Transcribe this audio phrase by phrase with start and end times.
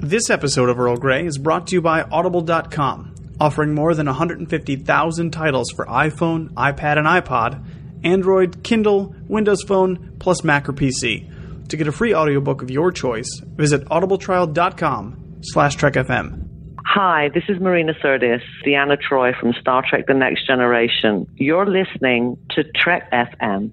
[0.00, 5.30] This episode of Earl Grey is brought to you by Audible.com, offering more than 150,000
[5.30, 7.64] titles for iPhone, iPad, and iPod,
[8.02, 11.68] Android, Kindle, Windows Phone, plus Mac or PC.
[11.68, 16.48] To get a free audiobook of your choice, visit audibletrial.com slash trekfm.
[16.84, 21.28] Hi, this is Marina Sirtis, Deanna Troi from Star Trek The Next Generation.
[21.36, 23.70] You're listening to Trek FM.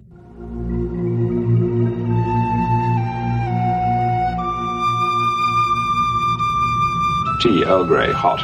[7.40, 8.40] Tea Earl Grey hot.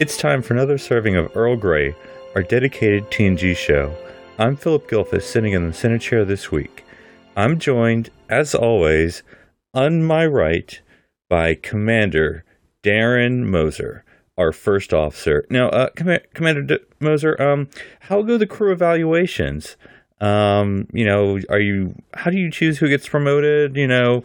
[0.00, 1.94] It's time for another serving of Earl Grey,
[2.34, 3.96] our dedicated TNG show.
[4.38, 6.84] I'm Phillip Gilfus, sitting in the center chair this week.
[7.36, 9.22] I'm joined, as always,
[9.72, 10.80] on my right
[11.28, 12.44] by Commander
[12.82, 14.04] Darren Moser,
[14.38, 15.44] our first officer.
[15.50, 17.68] Now, uh, Com- Commander D- Moser, um,
[18.00, 19.76] how go the crew evaluations?
[20.20, 21.94] Um, you know, are you?
[22.14, 23.76] How do you choose who gets promoted?
[23.76, 24.24] You know,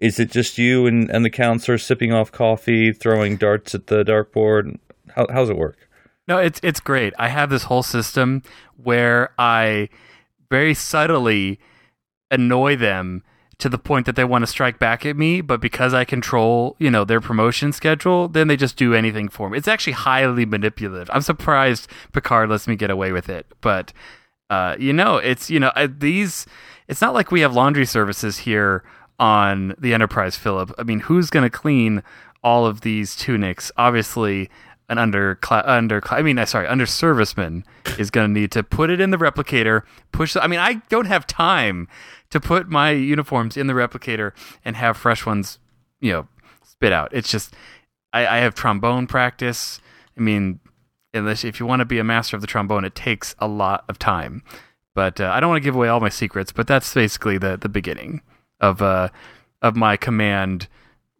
[0.00, 4.04] is it just you and, and the counselor sipping off coffee, throwing darts at the
[4.04, 4.78] dartboard?
[5.14, 5.88] How how's it work?
[6.28, 7.14] No, it's it's great.
[7.18, 8.42] I have this whole system
[8.76, 9.88] where I
[10.50, 11.58] very subtly
[12.30, 13.22] annoy them
[13.58, 16.76] to the point that they want to strike back at me, but because I control,
[16.78, 19.58] you know, their promotion schedule, then they just do anything for me.
[19.58, 21.10] It's actually highly manipulative.
[21.12, 23.92] I'm surprised Picard lets me get away with it, but
[24.50, 26.46] uh, you know, it's you know, these
[26.88, 28.84] it's not like we have laundry services here
[29.18, 30.72] on the Enterprise, Phillip.
[30.78, 32.02] I mean, who's going to clean
[32.42, 33.70] all of these tunics?
[33.76, 34.50] Obviously,
[34.88, 37.64] an under under I mean uh, sorry under serviceman
[37.98, 39.82] is going to need to put it in the replicator
[40.12, 41.88] push I mean I don't have time
[42.30, 44.32] to put my uniforms in the replicator
[44.64, 45.58] and have fresh ones
[46.00, 46.28] you know
[46.62, 47.10] spit out.
[47.12, 47.54] It's just
[48.12, 49.80] I, I have trombone practice.
[50.18, 50.60] I mean
[51.14, 53.84] unless if you want to be a master of the trombone it takes a lot
[53.88, 54.42] of time.
[54.94, 57.56] But uh, I don't want to give away all my secrets but that's basically the
[57.56, 58.20] the beginning
[58.60, 59.08] of uh
[59.62, 60.68] of my command.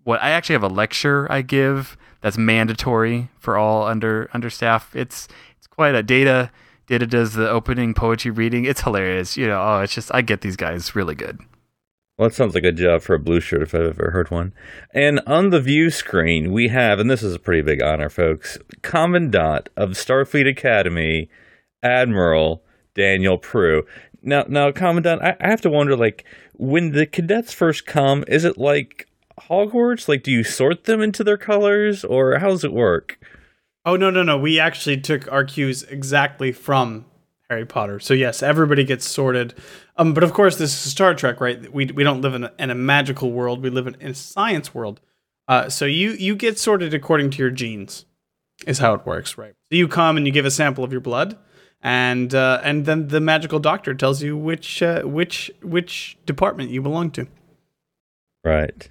[0.03, 4.97] What I actually have a lecture I give that's mandatory for all under under staff.
[4.97, 6.51] It's it's quite a data.
[6.87, 8.65] Data does the opening poetry reading.
[8.65, 9.37] It's hilarious.
[9.37, 11.39] You know, oh, it's just I get these guys really good.
[12.17, 14.31] Well, that sounds like a good job for a blue shirt if I've ever heard
[14.31, 14.55] one.
[14.95, 18.57] And on the view screen, we have, and this is a pretty big honor, folks,
[18.83, 21.29] Commandant of Starfleet Academy,
[21.83, 22.63] Admiral
[22.95, 23.83] Daniel Proulx.
[24.23, 26.25] Now, now, Commandant, I, I have to wonder, like,
[26.55, 29.09] when the cadets first come, is it like
[29.41, 30.09] Hogwarts?
[30.09, 33.19] Like, do you sort them into their colors, or how does it work?
[33.85, 34.39] Oh no, no, no!
[34.39, 37.05] We actually took our cues exactly from
[37.51, 38.01] Harry Potter.
[38.01, 39.55] So yes, everybody gets sorted.
[39.97, 41.73] Um, but of course, this is Star Trek, right?
[41.73, 43.63] We we don't live in a, in a magical world.
[43.63, 45.01] We live in, in a science world.
[45.47, 48.07] Uh, so you you get sorted according to your genes,
[48.67, 49.55] is how it works, right?
[49.71, 51.37] So you come and you give a sample of your blood,
[51.83, 56.81] and uh, and then the magical doctor tells you which uh, which which department you
[56.81, 57.27] belong to.
[58.43, 58.91] Right.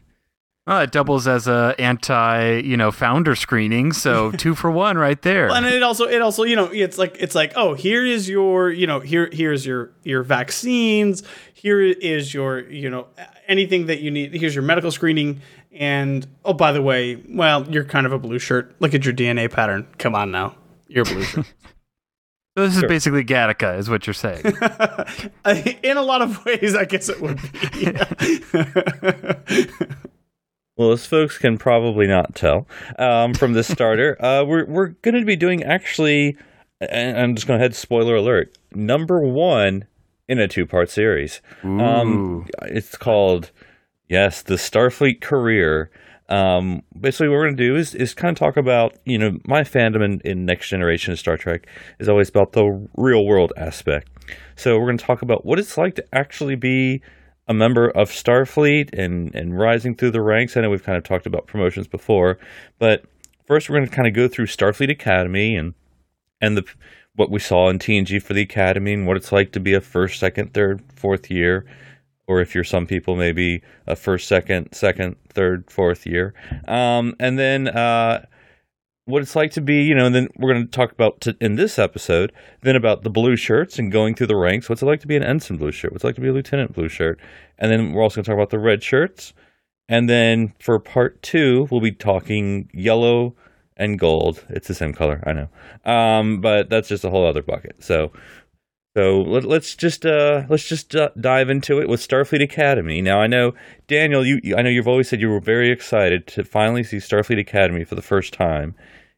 [0.65, 5.21] Well, it doubles as a anti, you know, founder screening, so two for one right
[5.21, 5.47] there.
[5.47, 8.29] Well, and it also, it also, you know, it's like, it's like, oh, here is
[8.29, 11.23] your, you know, here, here's your, your vaccines.
[11.53, 13.07] Here is your, you know,
[13.47, 14.33] anything that you need.
[14.33, 15.41] Here's your medical screening.
[15.73, 18.73] And oh, by the way, well, you're kind of a blue shirt.
[18.79, 19.85] Look at your DNA pattern.
[19.97, 20.55] Come on now,
[20.87, 21.45] you're a blue shirt.
[22.55, 24.45] So this is basically Gattaca, is what you're saying.
[25.81, 27.87] In a lot of ways, I guess it would be.
[30.75, 32.67] Well, as folks can probably not tell
[32.97, 36.35] um, from this starter, uh, we're we're going to be doing actually,
[36.79, 39.85] and I'm just going to head spoiler alert, number one
[40.27, 41.41] in a two part series.
[41.79, 43.51] Um, it's called
[44.09, 45.91] yes, the Starfleet career.
[46.29, 49.37] Um, basically, what we're going to do is is kind of talk about you know
[49.45, 51.67] my fandom in, in Next Generation of Star Trek
[51.99, 54.09] is always about the real world aspect.
[54.55, 57.01] So we're going to talk about what it's like to actually be
[57.47, 60.55] a member of Starfleet and and rising through the ranks.
[60.55, 62.37] I know we've kind of talked about promotions before,
[62.79, 63.03] but
[63.45, 65.73] first we're going to kind of go through Starfleet Academy and
[66.41, 66.65] and the
[67.15, 69.81] what we saw in TNG for the Academy and what it's like to be a
[69.81, 71.63] first, second, third, fourth year,
[72.25, 76.33] or if you're some people, maybe a first, second, second, third, fourth year,
[76.67, 77.67] um, and then.
[77.67, 78.25] Uh,
[79.05, 81.35] what it's like to be, you know, and then we're going to talk about to,
[81.41, 84.69] in this episode, then about the blue shirts and going through the ranks.
[84.69, 85.91] What's it like to be an ensign blue shirt?
[85.91, 87.19] What's it like to be a lieutenant blue shirt?
[87.57, 89.33] And then we're also going to talk about the red shirts.
[89.89, 93.35] And then for part two, we'll be talking yellow
[93.75, 94.45] and gold.
[94.49, 95.49] It's the same color, I know.
[95.91, 97.83] Um, but that's just a whole other bucket.
[97.83, 98.13] So
[98.95, 103.01] So let, us just uh, let's just uh, dive into it with Starfleet Academy.
[103.01, 103.53] Now I know
[103.87, 106.97] Daniel, you, you I know you've always said you were very excited to finally see
[106.97, 108.75] Starfleet Academy for the first time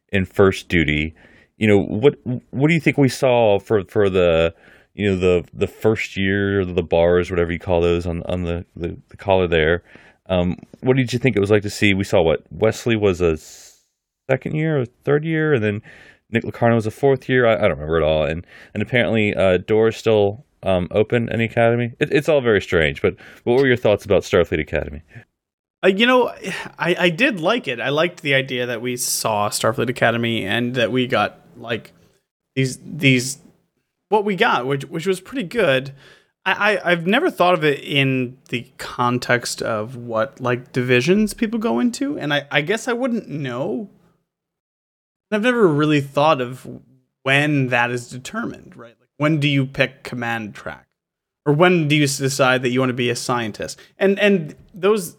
[0.08, 1.14] in First Duty.
[1.58, 2.16] You know what
[2.50, 4.54] what do you think we saw for for the
[4.94, 8.64] you know the the first year the bars whatever you call those on on the
[8.74, 9.82] the, the collar there?
[10.28, 11.92] Um, what did you think it was like to see?
[11.92, 13.36] We saw what Wesley was a
[14.30, 15.82] second year or third year, and then
[16.30, 17.46] Nick Locarno was a fourth year.
[17.46, 18.24] I, I, don't remember it all.
[18.24, 21.92] And and apparently, uh, doors still um, open in the academy.
[21.98, 23.00] It, it's all very strange.
[23.02, 25.02] But what were your thoughts about Starfleet Academy?
[25.84, 26.28] Uh, you know,
[26.78, 27.80] I, I did like it.
[27.80, 31.92] I liked the idea that we saw Starfleet Academy and that we got like
[32.54, 33.38] these these
[34.08, 35.92] what we got, which which was pretty good.
[36.44, 41.58] I, I I've never thought of it in the context of what like divisions people
[41.60, 43.90] go into, and I I guess I wouldn't know
[45.30, 46.66] I've never really thought of
[47.22, 48.94] when that is determined, right?
[49.00, 50.86] Like when do you pick command track?
[51.44, 53.78] Or when do you decide that you want to be a scientist?
[53.98, 55.16] And and those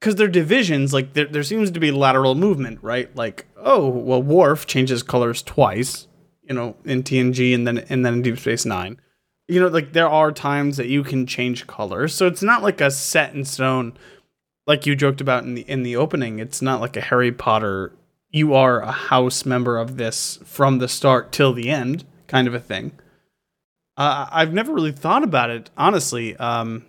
[0.00, 3.14] because they're divisions, like there, there seems to be lateral movement, right?
[3.14, 6.08] Like, oh, well, Worf changes colors twice,
[6.42, 8.98] you know, in TNG and then and then in Deep Space Nine.
[9.48, 12.80] You know, like there are times that you can change colors, so it's not like
[12.80, 13.96] a set in stone
[14.70, 17.92] like you joked about in the in the opening, it's not like a Harry Potter.
[18.30, 22.54] You are a house member of this from the start till the end, kind of
[22.54, 22.92] a thing.
[23.96, 26.36] Uh, I've never really thought about it honestly.
[26.36, 26.84] Um,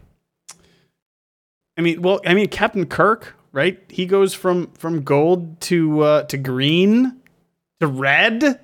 [1.75, 3.79] I mean, well, I mean, Captain Kirk, right?
[3.89, 7.19] He goes from from gold to uh, to green
[7.79, 8.59] to red,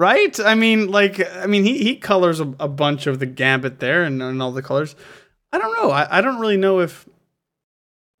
[0.00, 0.40] right?
[0.40, 4.02] I mean, like, I mean, he he colors a, a bunch of the gambit there
[4.02, 4.96] and, and all the colors.
[5.52, 5.92] I don't know.
[5.92, 7.08] I, I don't really know if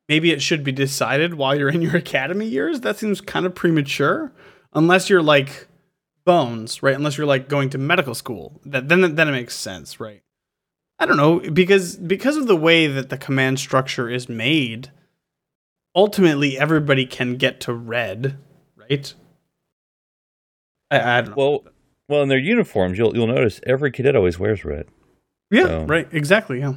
[0.08, 2.80] maybe it should be decided while you're in your academy years.
[2.80, 4.32] That seems kind of premature,
[4.72, 5.68] unless you're like
[6.24, 6.94] Bones, right?
[6.94, 8.60] Unless you're like going to medical school.
[8.66, 10.20] That then then it makes sense, right?
[10.98, 14.90] I don't know because because of the way that the command structure is made.
[15.96, 18.36] Ultimately, everybody can get to red,
[18.76, 19.14] right?
[20.90, 21.36] I, I don't know.
[21.36, 21.64] Well,
[22.08, 24.86] well, in their uniforms, you'll you'll notice every cadet always wears red.
[25.50, 25.84] Yeah, so.
[25.84, 26.08] right.
[26.12, 26.58] Exactly.
[26.58, 26.74] Yeah.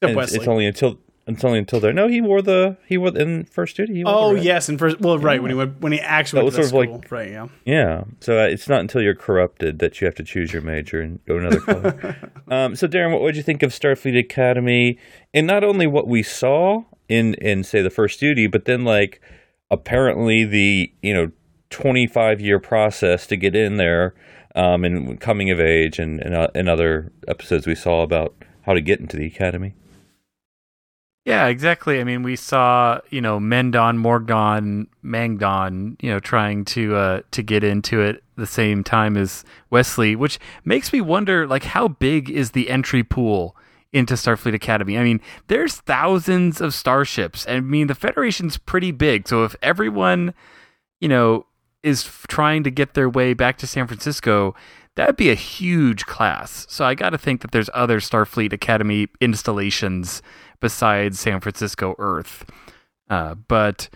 [0.00, 0.38] Except Wesley.
[0.38, 1.92] It's only until only until there.
[1.92, 3.94] No, he wore the he wore in first duty.
[3.94, 5.00] He oh yes, in first.
[5.00, 5.40] Well, right yeah.
[5.40, 6.82] when he went when he actually went to sort school.
[6.82, 7.30] of like right.
[7.30, 7.48] Yeah.
[7.64, 8.04] Yeah.
[8.20, 11.24] So uh, it's not until you're corrupted that you have to choose your major and
[11.24, 12.32] go another color.
[12.48, 14.98] um, so Darren, what did you think of Starfleet Academy?
[15.32, 19.20] And not only what we saw in in say the first duty, but then like
[19.70, 21.30] apparently the you know
[21.70, 24.14] 25 year process to get in there
[24.54, 28.72] um, and coming of age and and, uh, and other episodes we saw about how
[28.74, 29.74] to get into the academy.
[31.24, 32.00] Yeah, exactly.
[32.00, 37.42] I mean, we saw you know Mendon, Morgon, Mangdon, you know, trying to uh, to
[37.42, 42.28] get into it the same time as Wesley, which makes me wonder, like, how big
[42.28, 43.56] is the entry pool
[43.92, 44.98] into Starfleet Academy?
[44.98, 47.46] I mean, there's thousands of starships.
[47.48, 50.34] I mean, the Federation's pretty big, so if everyone,
[51.00, 51.46] you know,
[51.84, 54.56] is trying to get their way back to San Francisco,
[54.96, 56.66] that'd be a huge class.
[56.68, 60.20] So I got to think that there's other Starfleet Academy installations
[60.62, 62.50] besides San Francisco Earth.
[63.10, 63.90] Uh, but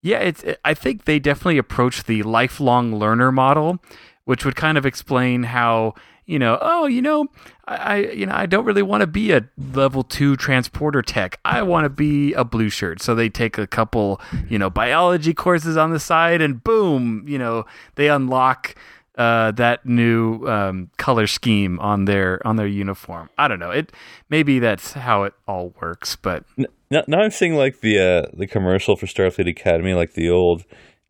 [0.00, 0.42] yeah, it's.
[0.42, 3.82] It, I think they definitely approach the lifelong learner model,
[4.24, 5.94] which would kind of explain how
[6.26, 7.26] you know, oh, you know,
[7.66, 11.38] I, I you know, I don't really want to be a level two transporter tech.
[11.44, 13.02] I want to be a blue shirt.
[13.02, 17.38] So they take a couple, you know, biology courses on the side, and boom, you
[17.38, 17.66] know,
[17.96, 18.74] they unlock
[19.16, 23.30] uh, that new um, color scheme on their on their uniform.
[23.38, 23.70] I don't know.
[23.70, 23.92] It
[24.28, 28.46] maybe that's how it all works, but now, now I'm seeing like the uh, the
[28.46, 30.64] commercial for Starfleet Academy, like the old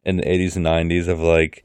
[0.04, 1.64] in the 80s and 90s of like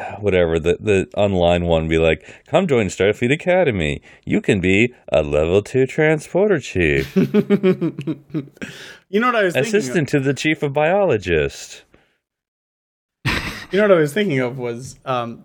[0.20, 5.22] whatever the the online one be like come join starfleet academy you can be a
[5.22, 9.76] level 2 transporter chief you know what i was thinking?
[9.76, 11.84] assistant to the chief of biologist
[13.26, 13.32] you
[13.72, 15.44] know what i was thinking of was um,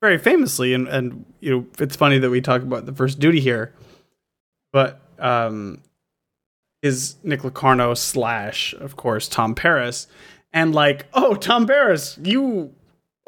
[0.00, 3.40] very famously, and and you know it's funny that we talk about the first duty
[3.40, 3.74] here,
[4.72, 5.82] but um,
[6.82, 10.06] is Nick Locarno slash of course Tom Paris,
[10.52, 12.74] and like oh Tom Paris you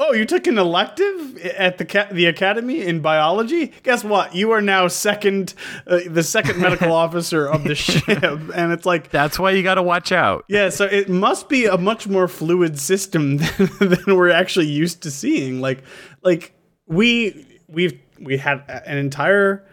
[0.02, 3.66] Oh, you took an elective at the the academy in biology.
[3.82, 4.34] Guess what?
[4.34, 5.52] You are now second,
[5.86, 9.74] uh, the second medical officer of the ship, and it's like that's why you got
[9.74, 10.46] to watch out.
[10.48, 15.02] Yeah, so it must be a much more fluid system than, than we're actually used
[15.02, 15.60] to seeing.
[15.60, 15.82] Like,
[16.22, 16.54] like
[16.90, 19.64] we we've we had an entire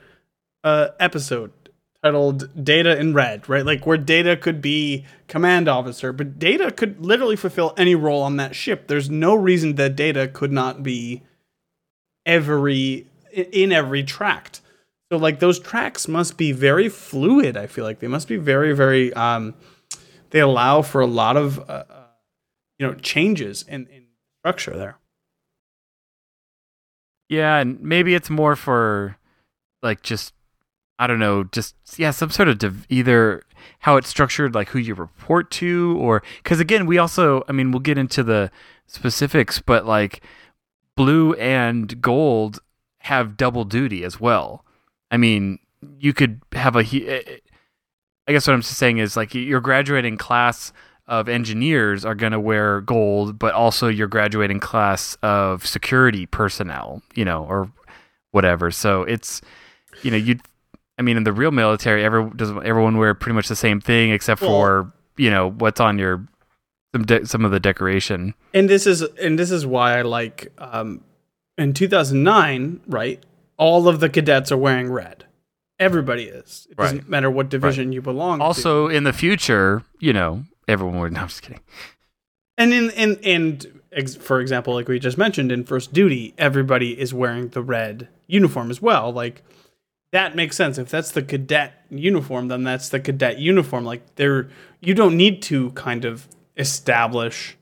[0.63, 1.51] uh, episode
[2.03, 3.65] titled Data in Red, right?
[3.65, 8.37] Like where Data could be command officer, but Data could literally fulfill any role on
[8.37, 8.87] that ship.
[8.87, 11.23] There's no reason that Data could not be
[12.25, 14.61] every in every tract.
[15.11, 17.57] So like those tracks must be very fluid.
[17.57, 19.11] I feel like they must be very very.
[19.13, 19.55] Um,
[20.29, 22.07] they allow for a lot of uh, uh,
[22.77, 24.03] you know changes in, in
[24.41, 24.97] structure there.
[27.29, 29.17] Yeah, and maybe it's more for
[29.81, 30.33] like just
[30.99, 33.43] I don't know, just yeah, some sort of div- either
[33.79, 37.71] how it's structured, like who you report to, or because again, we also, I mean,
[37.71, 38.49] we'll get into the
[38.87, 40.23] specifics, but like
[40.95, 42.59] blue and gold
[42.99, 44.65] have double duty as well.
[45.11, 45.59] I mean,
[45.99, 46.79] you could have a.
[46.79, 47.37] eh, eh,
[48.27, 50.73] I guess what I'm saying is like your graduating class
[51.07, 57.01] of engineers are going to wear gold, but also your graduating class of security personnel,
[57.15, 57.71] you know, or
[58.31, 58.71] whatever.
[58.71, 59.41] So it's,
[60.03, 60.39] you know, you,
[60.97, 64.11] I mean, in the real military, every does everyone wear pretty much the same thing
[64.11, 66.27] except Well- for you know what's on your
[66.93, 68.33] some de- some of the decoration.
[68.53, 71.03] And this is and this is why I like um,
[71.57, 73.23] in 2009, right?
[73.57, 75.25] All of the cadets are wearing red.
[75.79, 76.67] Everybody is.
[76.71, 78.45] It doesn't matter what division you belong to.
[78.45, 81.11] Also, in the future, you know, everyone would.
[81.13, 81.61] No, I'm just kidding.
[82.57, 86.99] And in in and ex- for example, like we just mentioned in first duty, everybody
[86.99, 89.11] is wearing the red uniform as well.
[89.11, 89.43] Like
[90.11, 90.77] that makes sense.
[90.77, 93.85] If that's the cadet uniform, then that's the cadet uniform.
[93.85, 97.57] Like there, you don't need to kind of establish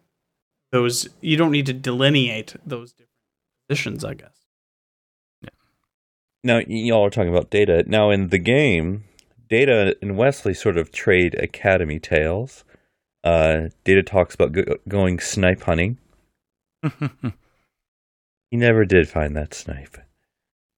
[0.71, 1.09] those.
[1.21, 3.11] You don't need to delineate those different
[3.67, 4.05] positions.
[4.05, 4.45] I guess.
[5.41, 5.49] Yeah.
[6.43, 7.83] Now, y'all are talking about Data.
[7.87, 9.05] Now, in the game,
[9.49, 12.63] Data and Wesley sort of trade academy tales.
[13.25, 15.97] Uh, Data talks about go- going snipe hunting.
[18.51, 19.97] He never did find that snipe.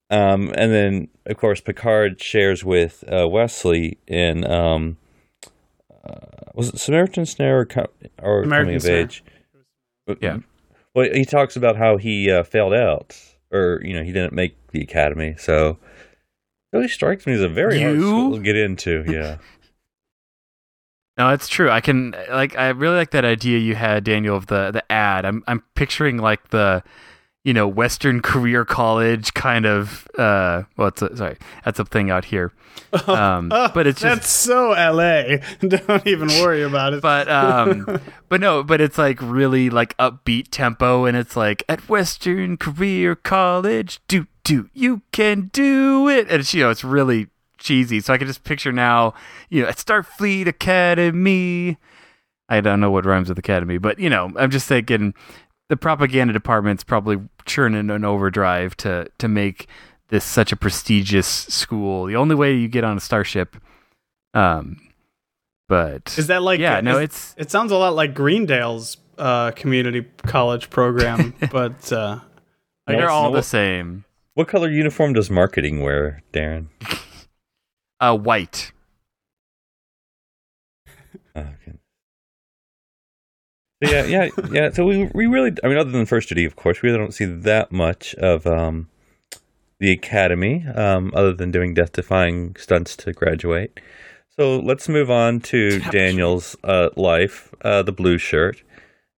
[0.10, 4.98] Um, and then, of course, Picard shares with uh, Wesley in um,
[6.04, 8.98] uh, was it Samaritan Snare or, co- or Samaritan Coming of Snare.
[9.00, 9.24] Age?
[10.22, 10.38] Yeah.
[10.96, 13.16] Well, he talks about how he uh, failed out,
[13.52, 15.36] or you know, he didn't make the academy.
[15.38, 15.78] So, it
[16.78, 19.04] really strikes me as a very hard school to get into.
[19.08, 19.38] Yeah.
[21.18, 21.70] No, it's true.
[21.70, 25.26] I can like I really like that idea you had, Daniel, of the the ad.
[25.26, 26.84] I'm I'm picturing like the
[27.44, 32.10] you know Western Career College kind of uh well it's a, sorry that's a thing
[32.12, 32.52] out here.
[33.08, 35.38] Um, Oh, but it's just that's so LA.
[35.68, 37.02] Don't even worry about it.
[37.02, 41.90] but um but no but it's like really like upbeat tempo and it's like at
[41.90, 47.28] Western Career College do do you can do it and it's, you know it's really
[47.68, 49.14] cheesy so I can just picture now
[49.50, 51.78] you know at Starfleet Academy
[52.50, 55.14] I don't know what rhymes with academy but you know I'm just thinking
[55.70, 59.68] the propaganda department's probably churning an overdrive to to make
[60.10, 63.58] this such a prestigious school the only way you get on a starship
[64.34, 64.80] um
[65.70, 66.62] but Is that like?
[66.62, 71.92] yeah, no, is- it's It sounds a lot like Greendale's uh, community college program, but
[71.92, 72.20] uh,
[72.88, 74.06] I they're all the same.
[74.36, 76.68] What color uniform does marketing wear, Darren?
[78.00, 78.72] Uh, white.
[81.36, 81.78] Oh, okay.
[83.84, 84.72] So yeah, yeah, yeah.
[84.72, 87.14] So we we really, I mean, other than first duty, of course, we really don't
[87.14, 88.90] see that much of um,
[89.80, 93.80] the academy, um, other than doing death-defying stunts to graduate.
[94.30, 98.64] So let's move on to Daniel's uh, life, uh, the blue shirt,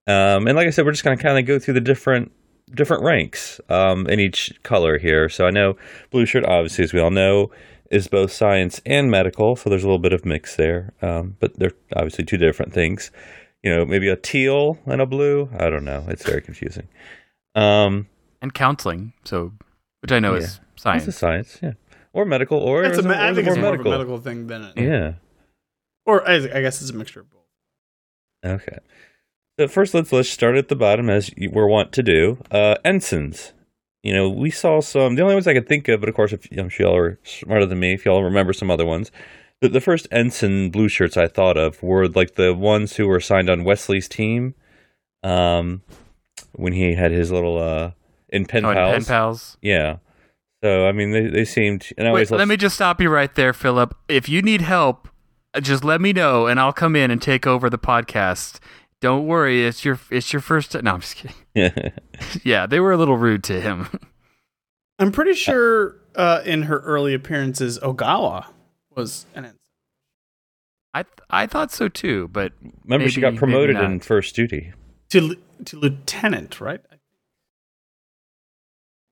[0.07, 2.31] um, and like I said, we're just going to kind of go through the different
[2.73, 5.29] different ranks um, in each color here.
[5.29, 5.75] So I know
[6.11, 7.51] blue shirt, obviously, as we all know,
[7.91, 9.55] is both science and medical.
[9.55, 13.11] So there's a little bit of mix there, um, but they're obviously two different things.
[13.63, 15.49] You know, maybe a teal and a blue.
[15.57, 16.05] I don't know.
[16.07, 16.87] It's very confusing.
[17.55, 18.07] Um,
[18.41, 19.13] and counseling.
[19.25, 19.51] So,
[20.01, 20.41] which I know Yeah.
[20.43, 21.07] is science.
[21.07, 21.73] It's a science, yeah,
[22.13, 23.73] or medical, or It's is a, it- ma- I or is think it's more more
[23.79, 24.77] of a medical thing than it.
[24.77, 25.13] Yeah.
[26.05, 27.43] Or I, I guess it's a mixture of both.
[28.45, 28.77] Okay.
[29.59, 32.37] So first, let's let's start at the bottom as you- we're wont to do.
[32.49, 33.51] Uh, ensigns.
[34.03, 35.15] You know, we saw some.
[35.15, 37.19] The only ones I could think of, but of course, if I'm sure y'all are
[37.23, 39.11] smarter than me, if y'all remember some other ones,
[39.61, 43.19] the, the first ensign blue shirts I thought of were like the ones who were
[43.19, 44.55] signed on Wesley's team,
[45.23, 45.81] um,
[46.53, 47.91] when he had his little uh
[48.29, 48.93] in pen Oh, pals.
[48.93, 49.57] pen pals.
[49.61, 49.97] Yeah.
[50.63, 51.89] So I mean, they they seemed.
[51.97, 53.95] And I Wait, let me just stop you right there, Phillip.
[54.07, 55.09] If you need help,
[55.53, 58.59] uh, just let me know, and I'll come in and take over the podcast.
[59.01, 60.73] Don't worry, it's your it's your first.
[60.81, 61.35] No, I'm just kidding.
[62.43, 63.87] Yeah, they were a little rude to him.
[64.99, 68.47] I'm pretty sure uh, in her early appearances, Ogawa
[68.93, 69.55] was an ensign.
[70.93, 72.51] I th- I thought so too, but
[72.83, 74.73] Remember, she got promoted in first duty.
[75.11, 76.81] to to lieutenant, right?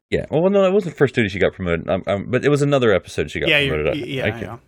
[0.10, 0.26] Yeah.
[0.30, 1.30] Well, no, it wasn't first duty.
[1.30, 3.96] She got promoted, um, um, but it was another episode she got yeah, promoted.
[3.98, 4.40] you- yeah, I yeah.
[4.40, 4.60] can-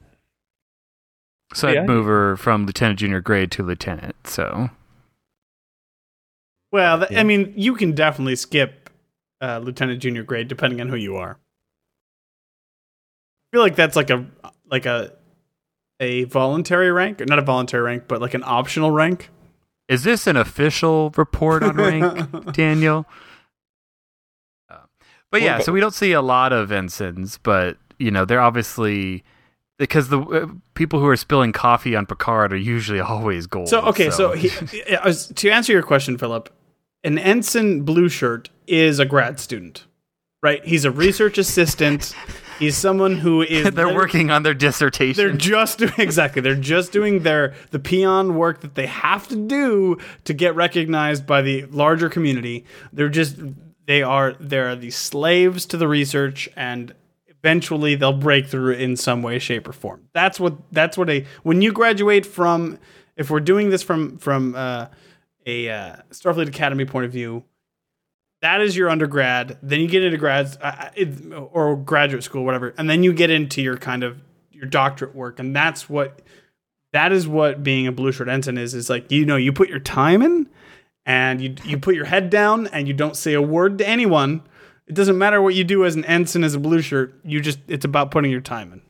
[1.54, 1.86] so I'd Yeah.
[1.86, 4.16] move her from lieutenant junior grade to lieutenant.
[4.28, 4.70] So
[6.72, 7.20] Well, th- Yeah.
[7.20, 8.90] I mean, you can definitely skip
[9.42, 11.38] uh, lieutenant junior grade depending on who you are.
[13.52, 14.26] I feel like that's like a
[14.70, 15.14] like a
[16.00, 19.30] a voluntary rank, or not a voluntary rank, but like an optional rank.
[19.88, 23.08] Is this an official report on rank, Daniel?
[24.70, 24.78] Uh,
[25.32, 29.24] but yeah, so we don't see a lot of ensigns, but you know they're obviously
[29.80, 33.70] because the uh, people who are spilling coffee on Picard are usually always gold.
[33.70, 36.50] So okay, so, he, to answer your question, Phillip,
[37.03, 39.86] an ensign blue shirt is a grad student,
[40.41, 40.63] right?
[40.65, 42.13] He's a research assistant.
[42.60, 45.15] He's someone who is they're working on their dissertation.
[45.24, 46.41] They're just doing exactly.
[46.41, 51.25] They're just doing their the peon work that they have to do to get recognized
[51.25, 52.65] by the larger community.
[52.91, 53.38] They're just
[53.86, 56.94] they are they're the slaves to the research and
[57.27, 60.10] eventually they'll break through in some way shape or form.
[60.13, 62.77] That's what that's what a when you graduate from
[63.15, 64.88] if we're doing this from from uh,
[65.50, 67.44] a uh, Starfleet Academy point of view,
[68.41, 69.58] that is your undergrad.
[69.62, 70.89] Then you get into grad uh,
[71.51, 75.39] or graduate school, whatever, and then you get into your kind of your doctorate work,
[75.39, 76.22] and that's what
[76.94, 78.74] that is what being a blue shirt ensign is.
[78.74, 80.50] Is like you know you put your time in,
[81.06, 84.44] and you you put your head down, and you don't say a word to anyone.
[84.88, 87.20] It doesn't matter what you do as an ensign as a blue shirt.
[87.24, 88.82] You just it's about putting your time in.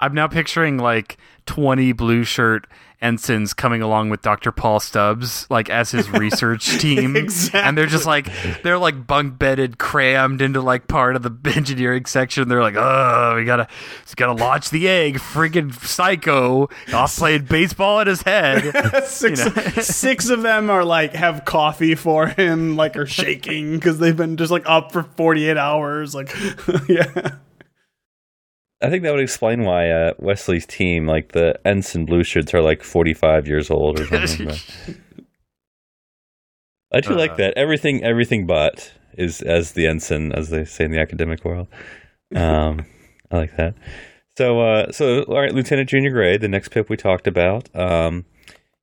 [0.00, 2.66] I'm now picturing like 20 blue shirt
[3.02, 4.52] ensigns coming along with Dr.
[4.52, 7.16] Paul Stubbs, like as his research team.
[7.16, 7.60] Exactly.
[7.60, 8.28] And they're just like,
[8.62, 12.48] they're like bunk bedded, crammed into like part of the engineering section.
[12.48, 13.68] They're like, oh, we gotta,
[14.06, 15.16] we gotta launch the egg.
[15.16, 19.04] Friggin' psycho off playing baseball in his head.
[19.06, 19.42] six,
[19.86, 24.36] six of them are like have coffee for him, like are shaking because they've been
[24.36, 26.14] just like up for 48 hours.
[26.14, 26.34] Like,
[26.88, 27.36] yeah.
[28.82, 32.62] I think that would explain why uh, Wesley's team, like the ensign blue shirts, are
[32.62, 34.50] like forty-five years old or something.
[36.92, 37.36] I do like Uh.
[37.36, 37.54] that.
[37.56, 41.68] Everything, everything but is as the ensign, as they say in the academic world.
[42.34, 42.86] Um,
[43.30, 43.74] I like that.
[44.38, 47.68] So, uh, so all right, Lieutenant Junior Grade, the next pip we talked about.
[47.76, 48.24] Um,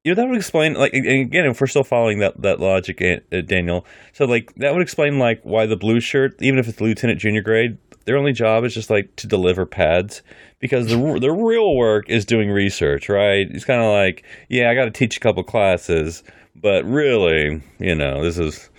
[0.04, 3.42] you know that would explain, like, again, if we're still following that that logic, uh,
[3.42, 3.86] Daniel.
[4.14, 7.42] So, like, that would explain like why the blue shirt, even if it's Lieutenant Junior
[7.42, 7.78] Grade,
[8.08, 10.24] their only job is just like to deliver pads
[10.60, 13.46] because the the real work is doing research, right?
[13.52, 16.24] It's kind of like, yeah, I got to teach a couple classes,
[16.56, 18.70] but really, you know, this is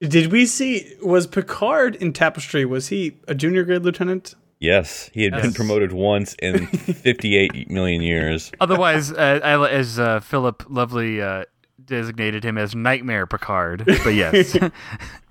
[0.00, 2.64] Did we see was Picard in Tapestry?
[2.64, 4.34] Was he a junior grade lieutenant?
[4.60, 8.50] yes, he had been promoted once in 58 million years.
[8.60, 11.44] Otherwise, uh, as uh, Phillip Lovely uh,
[11.84, 13.84] designated him as Nightmare Picard.
[13.86, 14.56] But yes.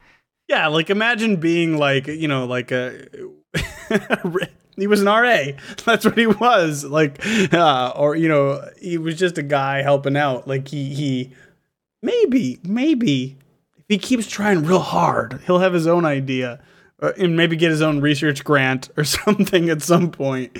[0.48, 3.08] Yeah, like imagine being like you know like a
[4.78, 5.44] he was an RA.
[5.86, 10.16] That's what he was like, uh, or you know he was just a guy helping
[10.16, 10.48] out.
[10.48, 11.34] Like he he
[12.02, 13.38] maybe maybe
[13.78, 16.62] if he keeps trying real hard, he'll have his own idea
[17.02, 20.58] uh, and maybe get his own research grant or something at some point.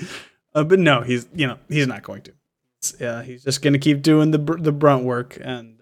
[0.54, 2.32] Uh, but no, he's you know he's not going to.
[3.00, 5.77] Yeah, he's just going to keep doing the br- the brunt work and.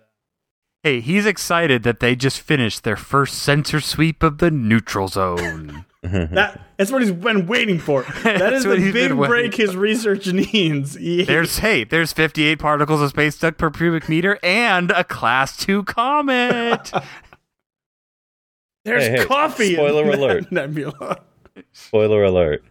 [0.86, 5.84] Hey, he's excited that they just finished their first sensor sweep of the neutral zone.
[6.04, 8.02] That that's what he's been waiting for.
[8.22, 10.94] That's what the he's big been waiting break his research needs.
[11.00, 15.56] He- there's hey, there's 58 particles of space dust per cubic meter and a class
[15.56, 16.92] 2 comet.
[18.84, 19.72] there's Hey, hey, coffee.
[19.74, 20.52] spoiler in that alert.
[20.52, 21.18] Nebula.
[21.72, 22.62] Spoiler alert.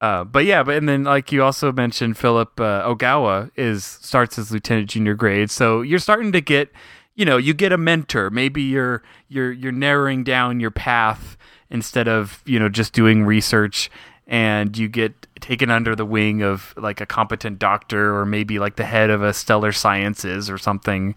[0.00, 4.38] Uh, but yeah, but and then like you also mentioned, Phillip uh, Ogawa is starts
[4.38, 6.70] as lieutenant junior grade, so you're starting to get,
[7.14, 8.28] you know, you get a mentor.
[8.28, 11.38] Maybe you're you're you're narrowing down your path
[11.70, 13.90] instead of you know just doing research,
[14.26, 18.76] and you get taken under the wing of like a competent doctor or maybe like
[18.76, 21.14] the head of a stellar sciences or something,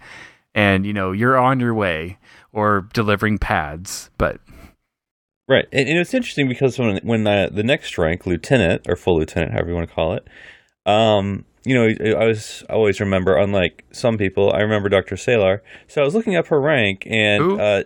[0.56, 2.18] and you know you're on your way
[2.54, 4.40] or delivering pads, but
[5.50, 9.18] Right, and, and it's interesting because when when uh, the next rank, lieutenant or full
[9.18, 10.28] lieutenant, however you want to call it,
[10.86, 15.16] um, you know, I was I always remember, unlike some people, I remember Dr.
[15.16, 15.62] Selar.
[15.88, 17.84] So I was looking up her rank, and uh,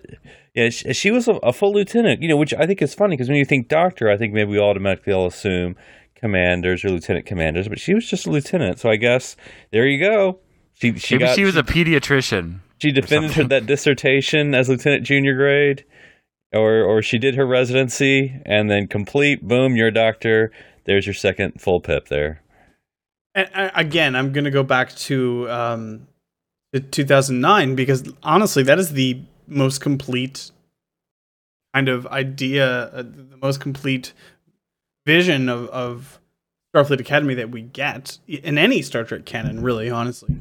[0.54, 2.22] yeah, she, she was a, a full lieutenant.
[2.22, 4.52] You know, which I think is funny because when you think doctor, I think maybe
[4.52, 5.78] we automatically all assume
[6.16, 8.80] commanders or lieutenant commanders, but she was just a lieutenant.
[8.80, 9.38] So I guess
[9.72, 10.40] there you go.
[10.74, 12.60] She she maybe got she was a pediatrician.
[12.82, 15.86] she defended her, that dissertation as lieutenant junior grade,
[16.54, 19.48] or or she did her residency and then complete.
[19.48, 20.52] Boom, you're a doctor.
[20.86, 22.42] There's your second full pip there.
[23.36, 26.08] And uh, again, I'm going to go back to um,
[26.74, 30.52] to 2009 because honestly, that is the most complete
[31.74, 34.14] kind of idea, uh, the most complete
[35.06, 36.20] vision of, of
[36.74, 40.36] Starfleet Academy that we get in any Star Trek canon, really, honestly.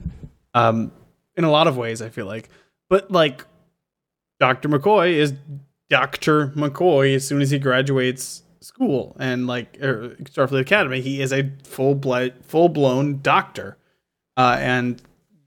[0.55, 0.92] Um,
[1.37, 2.48] in a lot of ways, I feel like.
[2.90, 3.46] But like,
[4.38, 4.68] Dr.
[4.68, 5.35] McCoy is
[5.93, 11.03] Doctor McCoy as soon as he graduates school and like er, Starfleet Academy.
[11.03, 13.77] He is a full blood, full blown doctor,
[14.39, 15.03] uh, and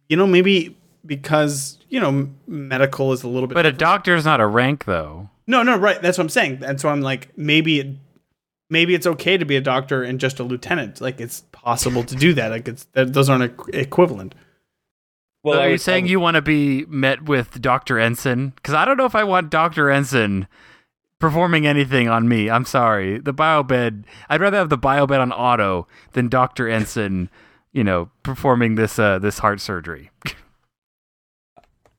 [0.08, 3.56] you know maybe because you know medical is a little bit.
[3.56, 5.32] But a doctor is not a rank, though.
[5.48, 6.00] no, no, right.
[6.00, 6.62] That's what I'm saying.
[6.64, 7.80] And so I'm like maybe.
[7.80, 7.88] It,
[8.68, 11.00] Maybe it's okay to be a doctor and just a lieutenant.
[11.00, 12.50] Like it's possible to do that.
[12.50, 14.34] Like it's those aren't equivalent.
[15.46, 18.00] Well, So are you would- saying you want to be met with Dr.
[18.00, 18.50] Ensign?
[18.56, 19.90] Because I don't know if I want Dr.
[19.92, 20.48] Ensign
[21.20, 22.50] performing anything on me.
[22.50, 23.20] I'm sorry.
[23.20, 26.68] The biobed, I'd rather have the biobed on auto than Dr.
[26.68, 27.30] Ensign,
[27.74, 30.10] you know, performing this uh, this heart surgery.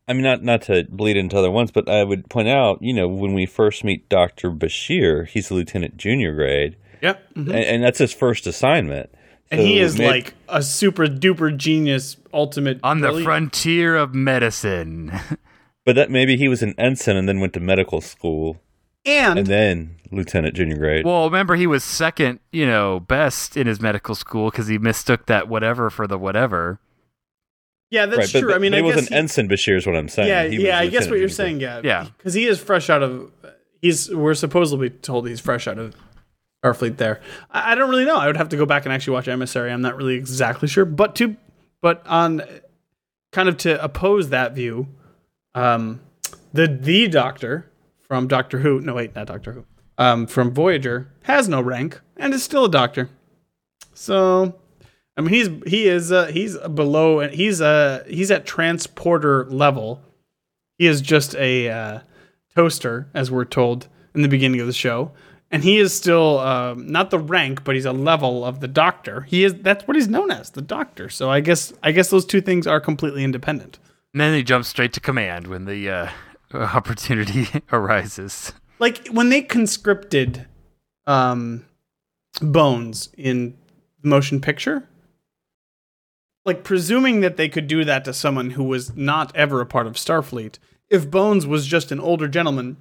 [0.08, 2.92] I mean, not not to bleed into other ones, but I would point out, you
[2.92, 7.34] know, when we first meet Doctor Bashir, he's a lieutenant junior grade, Yep.
[7.34, 7.46] mhm.
[7.46, 9.10] and, and that's his first assignment.
[9.50, 15.12] And he is may- like a super duper genius, ultimate on the frontier of medicine.
[15.84, 18.60] but that maybe he was an ensign and then went to medical school
[19.04, 21.04] and, and then lieutenant junior grade.
[21.04, 25.26] well, remember he was second, you know, best in his medical school because he mistook
[25.26, 26.80] that whatever for the whatever.
[27.90, 28.54] yeah, that's right, but, true.
[28.54, 30.28] I mean, but I he guess was an he- ensign Bashir is what I'm saying.
[30.28, 32.08] yeah, He yeah, I guess what you're junior saying, yeah, Yeah.
[32.18, 33.30] because he is fresh out of.
[33.80, 35.94] He's we're supposedly told he's fresh out of
[36.64, 36.96] Starfleet.
[36.96, 38.16] There, I, I don't really know.
[38.16, 39.72] I would have to go back and actually watch Emissary.
[39.72, 41.36] I'm not really exactly sure, but to
[41.80, 42.42] but on
[43.32, 44.88] kind of to oppose that view,
[45.54, 46.00] um,
[46.52, 48.80] the the Doctor from Doctor Who.
[48.80, 49.64] No, wait, not Doctor Who.
[49.98, 53.08] Um, from Voyager has no rank and is still a Doctor.
[53.94, 54.54] So,
[55.16, 60.02] I mean, he's he is uh, he's below and he's uh he's at transporter level.
[60.78, 62.00] He is just a uh,
[62.54, 65.12] toaster, as we're told in the beginning of the show,
[65.50, 69.22] and he is still um, not the rank, but he's a level of the Doctor.
[69.22, 71.08] He is that's what he's known as, the Doctor.
[71.08, 73.78] So I guess I guess those two things are completely independent.
[74.12, 76.10] And then he jumps straight to command when the uh,
[76.54, 78.52] opportunity arises.
[78.78, 80.46] Like when they conscripted
[81.06, 81.64] um,
[82.40, 83.56] Bones in
[84.02, 84.88] the motion picture.
[86.44, 89.86] Like presuming that they could do that to someone who was not ever a part
[89.86, 92.76] of Starfleet, if Bones was just an older gentleman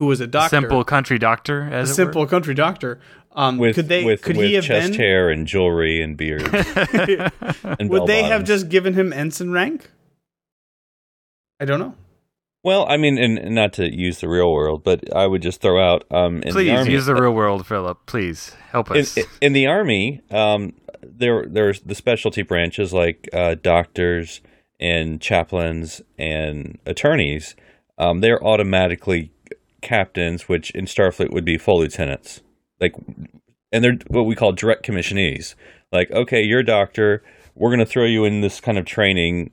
[0.00, 2.98] who was a doctor, Simple country doctor, a as it simple country doctor,
[3.32, 5.00] um, With could they with, could with he have chest been?
[5.00, 6.42] hair and jewelry and beard
[7.62, 9.90] and Would they have just given him ensign rank?
[11.60, 11.94] I don't know.
[12.62, 15.60] Well, I mean, and, and not to use the real world, but I would just
[15.60, 18.04] throw out um, in the Please army, use the real world, Phillip.
[18.06, 19.18] Please help in, us.
[19.40, 24.40] in the army, um, there there's the specialty branches like uh, doctors
[24.78, 27.54] and chaplains and attorneys.
[27.98, 29.30] Um, they're automatically
[29.80, 32.40] captains, which in Starfleet would be full lieutenants.
[32.80, 32.94] Like,
[33.72, 35.54] and they're what we call direct commissionees.
[35.92, 37.22] Like, okay, you're a doctor.
[37.54, 39.52] We're gonna throw you in this kind of training.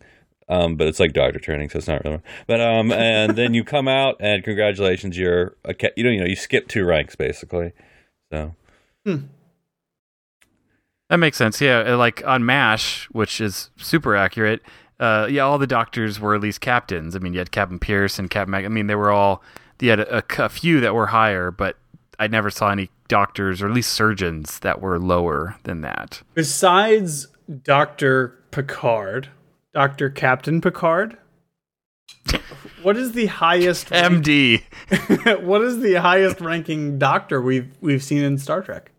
[0.49, 2.21] Um, but it's like doctor training, so it's not really.
[2.47, 6.19] But um, and then you come out, and congratulations, you're a ca- you know you
[6.21, 7.73] know you skip two ranks basically.
[8.31, 8.55] So
[11.09, 11.61] That makes sense.
[11.61, 14.61] Yeah, uh, like on MASH, which is super accurate.
[14.99, 17.15] Uh, yeah, all the doctors were at least captains.
[17.15, 18.65] I mean, you had Captain Pierce and Captain Mac.
[18.65, 19.41] I mean, they were all.
[19.79, 21.77] You had a, a, a few that were higher, but
[22.19, 26.21] I never saw any doctors or at least surgeons that were lower than that.
[26.33, 27.27] Besides
[27.63, 29.29] Doctor Picard,
[29.73, 31.17] Doctor Captain Picard,
[32.81, 33.91] what is the highest?
[33.91, 34.63] rank- MD.
[35.43, 38.91] what is the highest ranking doctor we've we've seen in Star Trek?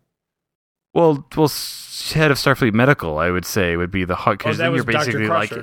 [0.93, 1.51] Well, well,
[2.13, 4.83] head of Starfleet Medical, I would say, would be the Oh, because that then you're
[4.83, 5.53] basically like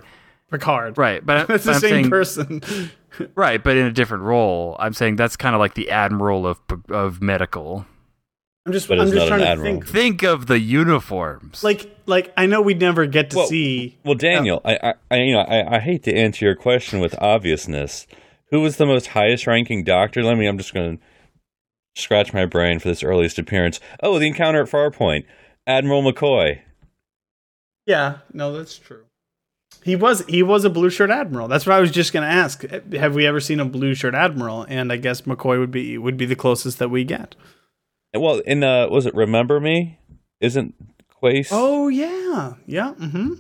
[0.51, 0.97] Picard.
[0.99, 2.63] right, but That's the I'm same saying, person.
[3.35, 4.77] Right, but in a different role.
[4.79, 7.87] I'm saying that's kind of like the admiral of of medical.
[8.67, 9.73] I'm just But I'm just trying to admiral.
[9.75, 9.87] think.
[9.89, 11.63] Think of the uniforms.
[11.63, 13.97] Like like I know we'd never get to Well, see.
[14.05, 16.99] Well, uh, Daniel, I, I, I, you know, I, I hate to answer your question
[17.01, 18.07] with obviousness.
[18.51, 20.23] Who was the most highest-ranking doctor?
[20.23, 20.47] Let me.
[20.47, 21.03] I'm just going to
[22.01, 23.81] scratch my brain for this earliest appearance.
[24.03, 25.25] Oh, the encounter at Farpoint,
[25.67, 26.61] Admiral McCoy.
[27.87, 29.05] Yeah, no, that's true.
[29.85, 31.49] He was he was a blue shirt admiral.
[31.49, 32.63] That's what I was just going to ask.
[32.93, 34.65] Have we ever seen a blue shirt admiral?
[34.69, 37.35] And I guess McCoy would be would be the closest that we get.
[38.15, 39.99] Well, in uh, was it Remember Me?
[40.41, 40.75] Isn't
[41.09, 41.49] Quaice?
[41.53, 42.95] Oh yeah, yeah.
[42.99, 43.35] Mm-hmm.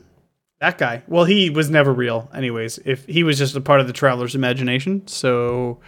[0.60, 1.02] That guy.
[1.06, 2.78] Well, he was never real, anyways.
[2.84, 5.80] If he was just a part of the traveler's imagination, so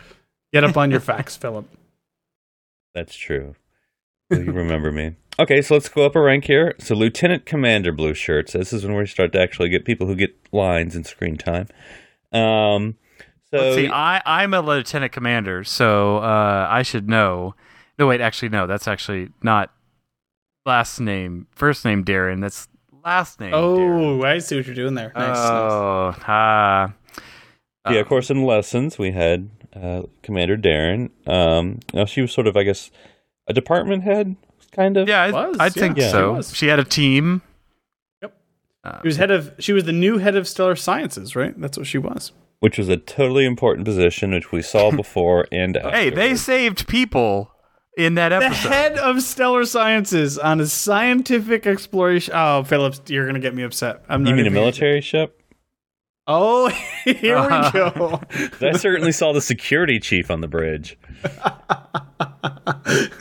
[0.52, 1.66] get up on your facts, Phillip.
[2.94, 3.54] that's true.
[4.30, 5.16] Well, you remember me.
[5.40, 6.74] Okay, so let's go up a rank here.
[6.78, 8.52] So, Lieutenant Commander Blue Shirts.
[8.52, 11.68] This is when we start to actually get people who get lines and screen time.
[12.32, 12.96] Um,
[13.50, 17.54] so Let's see, I I'm a lieutenant commander, so uh, I should know.
[17.98, 19.72] No, wait, actually, no, that's actually not
[20.66, 22.42] last name, first name Darren.
[22.42, 22.68] That's
[23.04, 23.52] last name.
[23.52, 24.20] Darren.
[24.20, 25.12] Oh, I see what you're doing there.
[25.14, 25.28] Nice.
[25.28, 25.38] nice.
[25.38, 26.92] Oh, ah.
[27.88, 31.10] yeah, Uh, of course, in lessons we had uh, Commander Daren.
[31.26, 32.90] Um, now she was sort of, I guess,
[33.48, 34.36] a department head,
[34.72, 35.08] kind of.
[35.08, 36.32] Yeah, I, Was, I yeah, think she so.
[36.34, 36.54] was.
[36.56, 37.42] She had a team.
[38.22, 38.36] Yep.
[38.84, 39.52] Uh, She was head of.
[39.58, 41.58] She was the new head of stellar sciences, right?
[41.60, 42.32] That's what she was.
[42.60, 45.90] which was a totally important position, which we saw before and after.
[45.96, 47.50] hey, they saved people
[47.96, 48.68] in that The episode.
[48.68, 52.32] head of stellar sciences on a scientific exploration.
[52.36, 54.04] Oh, Phillips, you're gonna get me upset.
[54.08, 55.34] I'm not You mean a even- military ship?
[56.30, 56.68] Oh,
[57.04, 58.20] here we go.
[58.60, 60.98] I certainly saw the security chief on the bridge.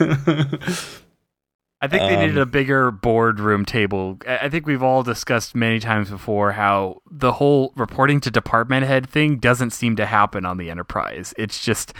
[1.80, 4.18] I think they needed Um, a bigger boardroom table.
[4.26, 8.84] I I think we've all discussed many times before how the whole reporting to department
[8.86, 11.34] head thing doesn't seem to happen on the Enterprise.
[11.38, 11.92] It's just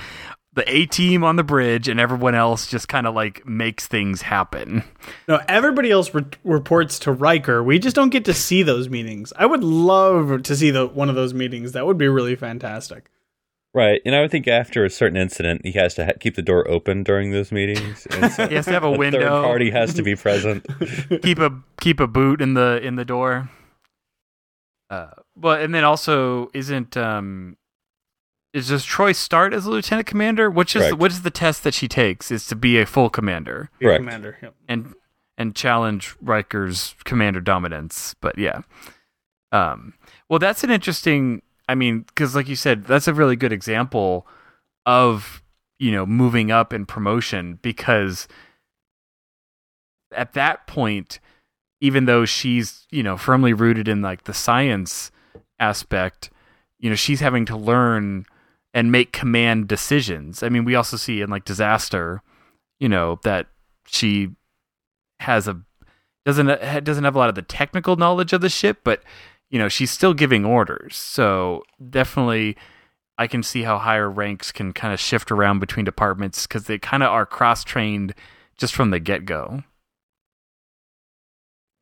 [0.55, 4.23] the A team on the bridge and everyone else just kind of like makes things
[4.23, 4.83] happen.
[5.29, 7.63] No, everybody else re- reports to Riker.
[7.63, 9.33] We just don't get to see those meetings.
[9.37, 11.71] I would love to see the one of those meetings.
[11.73, 13.11] That would be really fantastic.
[13.75, 16.43] Right, and I would think after a certain incident, he has to ha- keep the
[16.43, 18.07] door open during those meetings.
[18.11, 19.43] And so He has to have a a third window.
[19.43, 20.67] party has to be present.
[21.23, 21.51] keep a
[21.81, 23.51] keep a boot in the in the door.
[24.91, 27.57] Uh, but and then also isn't um
[28.55, 30.51] is does Troi start as a lieutenant commander?
[30.51, 30.97] Which is Correct.
[30.99, 32.31] what is the test that she takes?
[32.31, 34.01] Is to be a full commander Be Correct.
[34.01, 34.39] Commander.
[34.43, 34.55] Yep.
[34.67, 34.95] and
[35.37, 38.15] and challenge Riker's commander dominance.
[38.23, 38.63] But yeah,
[39.53, 39.93] um,
[40.31, 41.43] well, that's an interesting.
[41.69, 44.27] I mean, because like you said, that's a really good example
[44.87, 45.43] of
[45.79, 48.27] you know moving up in promotion because
[50.13, 51.21] at that point,
[51.81, 55.11] even though she's you know firmly rooted in like the science
[55.61, 56.31] aspect,
[56.79, 58.25] you know she's having to learn
[58.73, 60.43] and make command decisions.
[60.43, 62.23] I mean, we also see in like disaster,
[62.81, 63.47] you know that
[63.87, 64.31] she
[65.21, 65.61] has a
[66.25, 69.03] doesn't doesn't have a lot of the technical knowledge of the ship, but
[69.51, 70.97] you know she's still giving orders.
[70.97, 72.57] So definitely,
[73.17, 76.79] I can see how higher ranks can kind of shift around between departments because they
[76.79, 78.15] kind of are cross trained
[78.57, 79.63] just from the get go.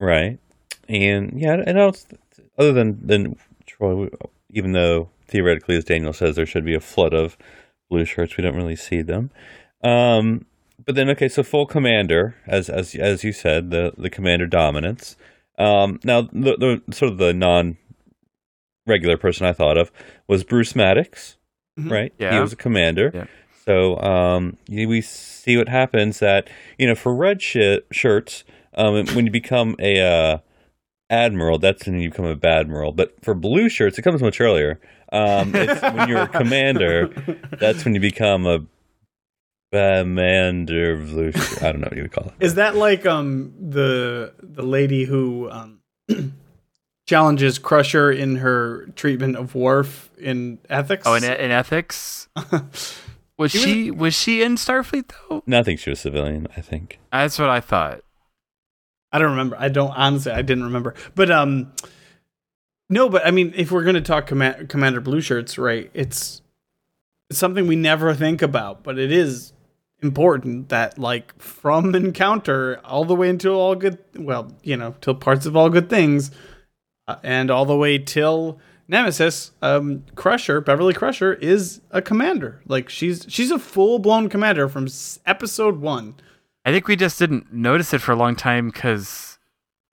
[0.01, 0.39] Right.
[0.89, 2.07] And yeah, and else
[2.59, 4.11] other than than Troi,
[4.51, 7.37] even though theoretically, as Daniel says, there should be a flood of
[7.89, 9.31] blue shirts, we don't really see them.
[9.83, 10.47] Um,
[10.85, 15.17] but then, okay, so full commander, as as as you said, the the commander dominance.
[15.59, 17.77] Um, now, the, the sort of the non
[18.87, 19.91] regular person I thought of
[20.29, 21.37] was Bruce Maddox,
[21.79, 21.91] Mhm.
[21.91, 22.13] right?
[22.19, 23.11] He was a commander.
[23.15, 23.25] Yeah.
[23.65, 29.27] So um, we see what happens that you know for red shi shirts, um, when
[29.27, 30.39] you become a uh,
[31.11, 32.95] admiral, that's when you become a badmiral.
[32.95, 34.79] But for blue shirts, it comes much earlier.
[35.13, 37.09] Um, it's when you're a commander,
[37.59, 38.61] that's when you become a
[39.77, 41.33] commander blue.
[41.61, 42.35] I don't know what you would call it.
[42.41, 45.81] Is that like um the the lady who um
[47.07, 51.05] challenges Crusher in her treatment of Worf in ethics?
[51.07, 52.29] Oh, in, in ethics,
[53.39, 55.43] was She was- she was she in Starfleet though?
[55.47, 56.49] No, I think she was civilian.
[56.57, 56.99] I think.
[57.13, 58.03] That's what I thought.
[59.13, 59.57] I don't remember.
[59.59, 60.33] I don't honestly.
[60.33, 60.95] I didn't remember.
[61.15, 61.73] But um,
[62.91, 63.09] no.
[63.09, 65.91] But I mean, if we're gonna talk Command- Commander Blue Shirts, right?
[65.95, 66.43] It's
[67.31, 69.53] it's something we never think about, but it is
[70.07, 73.99] important that like from Encounter all the way until all good.
[74.15, 76.31] Well, you know, till parts of all good things,
[77.09, 79.53] uh, and all the way till Nemesis.
[79.63, 82.63] Um, Crusher, Beverly Crusher, is a commander.
[82.67, 86.15] Like she's she's a full blown commander from s- episode one.
[86.65, 89.39] I think we just didn't notice it for a long time because,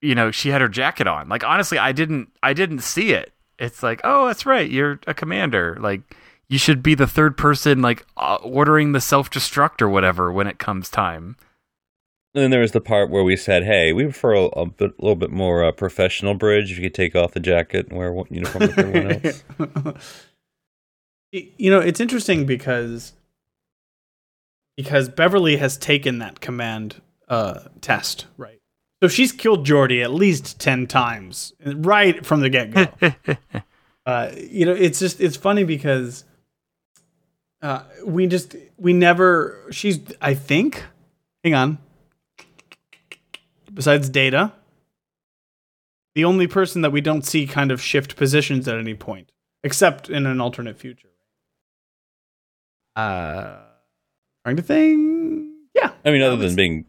[0.01, 1.29] you know, she had her jacket on.
[1.29, 3.31] Like honestly, I didn't, I didn't see it.
[3.59, 5.77] It's like, oh, that's right, you're a commander.
[5.79, 6.01] Like
[6.53, 10.45] you should be the third person, like uh, ordering the self destruct or whatever when
[10.45, 11.35] it comes time.
[12.35, 14.91] And then there was the part where we said, "Hey, we prefer a, a, bit,
[14.91, 16.71] a little bit more uh, professional bridge.
[16.71, 19.21] If you could take off the jacket and wear one uniform like everyone
[19.85, 20.25] else."
[21.31, 23.13] You know it's interesting because
[24.77, 28.59] because beverly has taken that command uh test right
[29.01, 32.87] so she's killed Geordi at least 10 times right from the get-go
[34.05, 36.25] uh you know it's just it's funny because
[37.63, 40.83] uh we just we never she's i think
[41.43, 41.79] hang on
[43.73, 44.53] besides data
[46.13, 49.31] the only person that we don't see kind of shift positions at any point
[49.63, 51.09] except in an alternate future
[52.95, 53.55] uh,
[54.43, 55.49] trying to think.
[55.75, 55.91] Yeah.
[56.05, 56.85] I mean, other than being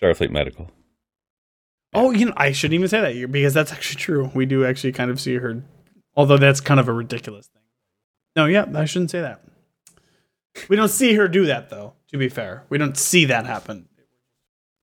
[0.00, 0.70] Starfleet medical.
[1.94, 4.30] Oh, you know, I shouldn't even say that because that's actually true.
[4.34, 5.62] We do actually kind of see her,
[6.14, 7.62] although that's kind of a ridiculous thing.
[8.36, 9.42] No, yeah, I shouldn't say that.
[10.68, 11.94] We don't see her do that, though.
[12.10, 13.86] To be fair, we don't see that happen.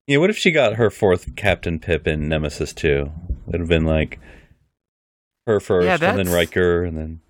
[0.06, 3.10] Yeah, what if she got her fourth Captain Pip in Nemesis too?
[3.48, 4.20] It'd have been like
[5.46, 7.20] her first, Yeah, and then that's- Riker, and then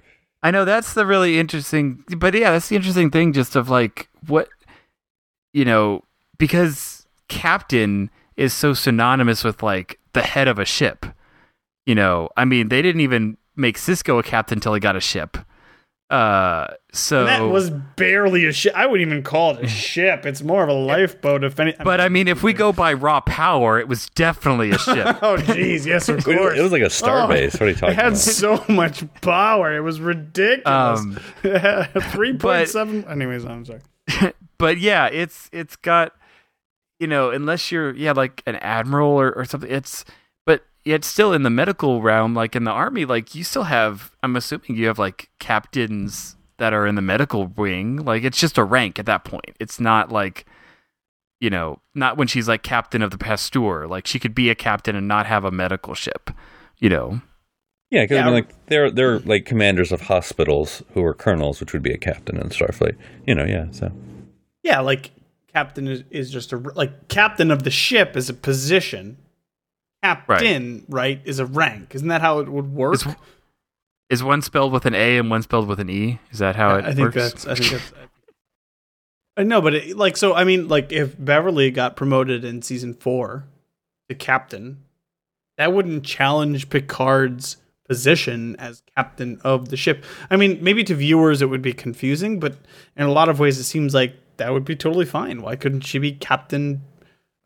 [0.43, 3.33] I know that's the really interesting, but yeah, that's the interesting thing.
[3.33, 4.49] Just of like what
[5.55, 6.03] you know,
[6.39, 11.07] because captain is so synonymous with like the head of a ship.
[11.87, 15.01] You know, I mean, they didn't even make Sisko a captain until he got a
[15.01, 15.39] ship.
[16.09, 18.73] Uh, so And that was barely a ship.
[18.77, 20.25] I wouldn't even call it a ship.
[20.25, 21.75] It's more of a lifeboat, if any.
[21.83, 25.19] but I mean, if we go by raw power, it was definitely a ship.
[25.23, 26.39] oh, jeez, yes, of It course.
[26.53, 27.55] was, it was like a star Oh, base.
[27.55, 27.89] What are you talking?
[27.95, 27.99] About?
[27.99, 28.19] It had about?
[28.19, 29.77] so much power.
[29.77, 31.01] It was ridiculous.
[31.01, 31.19] Um,
[32.13, 33.05] Three point seven.
[33.09, 33.81] Anyways, I'm sorry.
[34.59, 36.13] but yeah, it's it's got
[37.01, 40.13] you know, unless you're yeah like an admiral or, or something, it's but
[40.87, 44.13] yet still in the medical realm, like in the army, like you still have.
[44.23, 47.97] I'm assuming you have like captains that are in the medical wing.
[47.97, 49.57] Like it's just a rank at that point.
[49.61, 50.47] It's not like
[51.41, 53.87] you know, not when she's like captain of the Pasteur.
[53.87, 56.31] Like she could be a captain and not have a medical ship.
[56.79, 57.21] You know,
[57.91, 61.73] Yeah, because I mean, like they're they're like commanders of hospitals who are colonels, which
[61.73, 62.97] would be a captain in Starfleet.
[63.27, 63.67] You know, yeah.
[63.73, 63.93] So
[64.63, 65.11] Yeah, like
[65.53, 69.19] captain is, is just a like captain of the ship is a position.
[70.15, 71.21] Captain, right.
[71.25, 71.95] is a rank.
[71.95, 72.95] Isn't that how it would work?
[72.95, 73.07] Is-
[74.09, 76.21] is one spelled with an A and one spelled with an E?
[76.31, 77.45] Is that how it I think works?
[77.45, 77.47] that's.
[77.47, 77.93] I think that's.
[79.37, 82.95] I know, but it, like, so I mean, like, if Beverly got promoted in season
[82.95, 83.45] four
[84.09, 84.83] to captain,
[85.59, 87.57] that wouldn't challenge Picard's
[87.89, 90.05] position as captain of the ship.
[90.31, 92.57] I mean, maybe to viewers it would be confusing, but
[92.97, 95.43] in a lot of ways it seems like that would be totally fine.
[95.43, 96.83] Why couldn't she be Captain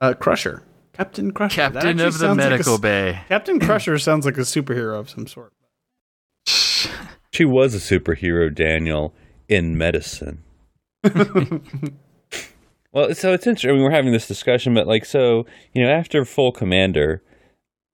[0.00, 0.62] uh, Crusher?
[0.92, 1.56] Captain Crusher.
[1.56, 3.20] Captain of the sounds like a medical bay.
[3.28, 5.52] Captain Crusher sounds like a superhero of some sort.
[7.32, 9.14] she was a superhero, Daniel,
[9.48, 10.42] in medicine.
[12.92, 13.70] well, so it's interesting.
[13.70, 17.22] I mean, we're having this discussion, but like, so you know, after full commander,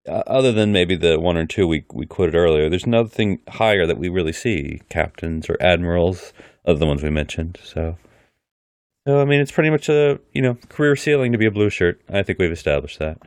[0.08, 3.86] uh, other than maybe the one or two we we quoted earlier, there's nothing higher
[3.86, 6.32] that we really see captains or admirals,
[6.64, 7.58] other than the ones we mentioned.
[7.62, 7.96] So,
[9.06, 11.70] so I mean, it's pretty much a you know career ceiling to be a blue
[11.70, 12.00] shirt.
[12.08, 13.18] I think we've established that.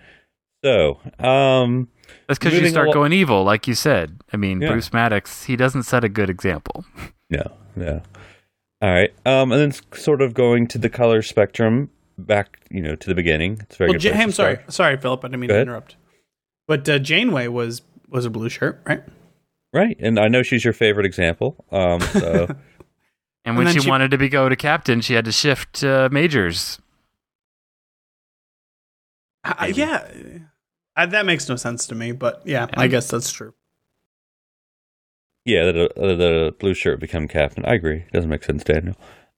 [0.64, 1.88] So, um,
[2.28, 4.20] That's because you start alo- going evil, like you said.
[4.34, 4.72] I mean, Yeah.
[4.72, 6.86] Bruce Maddox, he doesn't set a good example.
[7.32, 8.02] No, no.
[8.82, 9.14] All right.
[9.24, 13.14] Um, and then sort of going to the color spectrum back, you know, to the
[13.14, 13.60] beginning.
[13.62, 15.24] It's very Well, good Ja- place hey, I'm sorry, sorry, Philip.
[15.24, 15.68] I didn't mean Go to ahead.
[15.68, 15.96] interrupt.
[16.68, 19.04] But uh, Janeway was was a blue shirt, right?
[19.72, 21.64] Right, and I know she's your favorite example.
[21.72, 22.48] Um, so
[23.46, 25.84] And when then she, she- wanted to be go to captain, she had to shift
[25.84, 26.80] uh, majors.
[29.44, 30.08] I, yeah,
[30.96, 32.12] I, that makes no sense to me.
[32.12, 32.80] But yeah, Yeah.
[32.80, 33.54] I guess that's true.
[35.46, 37.66] yeah, the, a, that blue shirt become captain.
[37.66, 38.00] I agree.
[38.00, 38.96] It Doesn't make sense, Daniel.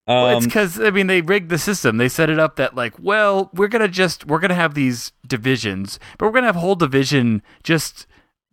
[0.07, 1.97] Um, Well, it's because I mean they rigged the system.
[1.97, 5.99] They set it up that like, well, we're gonna just we're gonna have these divisions,
[6.17, 8.07] but we're gonna have a whole division just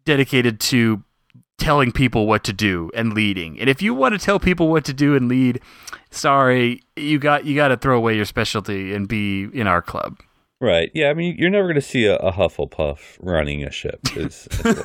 [0.05, 1.03] dedicated to
[1.59, 3.59] telling people what to do and leading.
[3.61, 5.61] And if you want to tell people what to do and lead,
[6.11, 10.19] sorry, you got you got to throw away your specialty and be in our club.
[10.61, 10.91] right.
[10.95, 14.01] Yeah, I mean, you're never going to see a, a Hufflepuff running a ship.
[14.17, 14.83] Is, is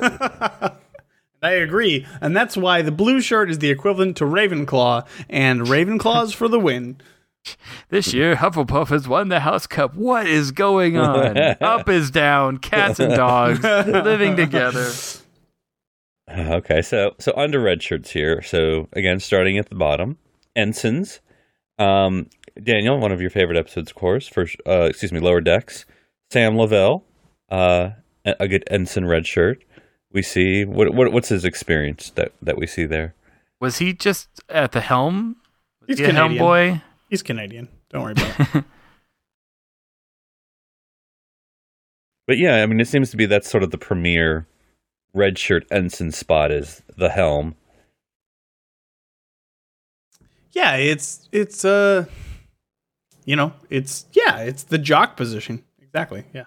[1.42, 6.32] I agree, and that's why the blue shirt is the equivalent to Ravenclaw, and Ravenclaw's
[6.34, 7.00] for the win.
[7.90, 9.94] This year, Hufflepuff has won the House Cup.
[9.94, 11.36] What is going on?
[11.60, 14.90] Up is down, cats and dogs living together.
[16.30, 18.42] Okay, so so under red shirts here.
[18.42, 20.18] So again, starting at the bottom,
[20.56, 21.20] ensigns.
[21.78, 22.28] Um,
[22.62, 24.28] Daniel, one of your favorite episodes, of course.
[24.28, 25.84] First, uh, excuse me, lower decks.
[26.30, 27.04] Sam Lavelle,
[27.50, 27.90] uh,
[28.24, 29.64] a a good ensign red shirt.
[30.12, 33.14] We see what, what what's his experience that that we see there.
[33.60, 35.36] Was he just at the helm?
[35.86, 36.38] He's Yeah, helm Canadian.
[36.44, 36.82] boy.
[37.10, 37.68] He's Canadian.
[37.90, 38.64] Don't worry about it.
[42.26, 44.46] But yeah, I mean, it seems to be that's sort of the premier
[45.14, 47.54] red shirt ensign spot is the helm.
[50.52, 52.04] yeah, it's it's uh,
[53.24, 56.24] you know, it's yeah, it's the jock position exactly.
[56.32, 56.44] Yeah,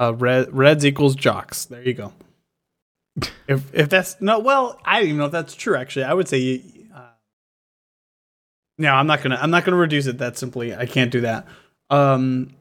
[0.00, 1.64] uh, red reds equals jocks.
[1.66, 2.12] There you go.
[3.48, 5.76] if if that's no, well, I don't even know if that's true.
[5.76, 6.38] Actually, I would say.
[6.38, 6.62] you-
[6.94, 7.10] Uh,
[8.78, 9.38] no, I'm not gonna.
[9.40, 10.74] I'm not gonna reduce it that simply.
[10.74, 11.46] I can't do that.
[11.90, 12.54] Um,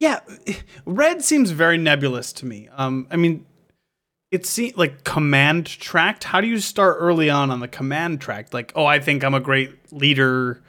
[0.00, 0.20] yeah,
[0.86, 2.68] red seems very nebulous to me.
[2.76, 3.46] Um, I mean,
[4.30, 6.24] it seems like command tracked.
[6.24, 8.52] How do you start early on on the command track?
[8.52, 10.62] Like, oh, I think I'm a great leader,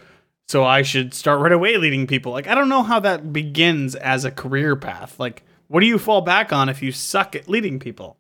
[0.48, 2.32] so I should start right away leading people.
[2.32, 5.20] Like, I don't know how that begins as a career path.
[5.20, 8.18] Like, what do you fall back on if you suck at leading people?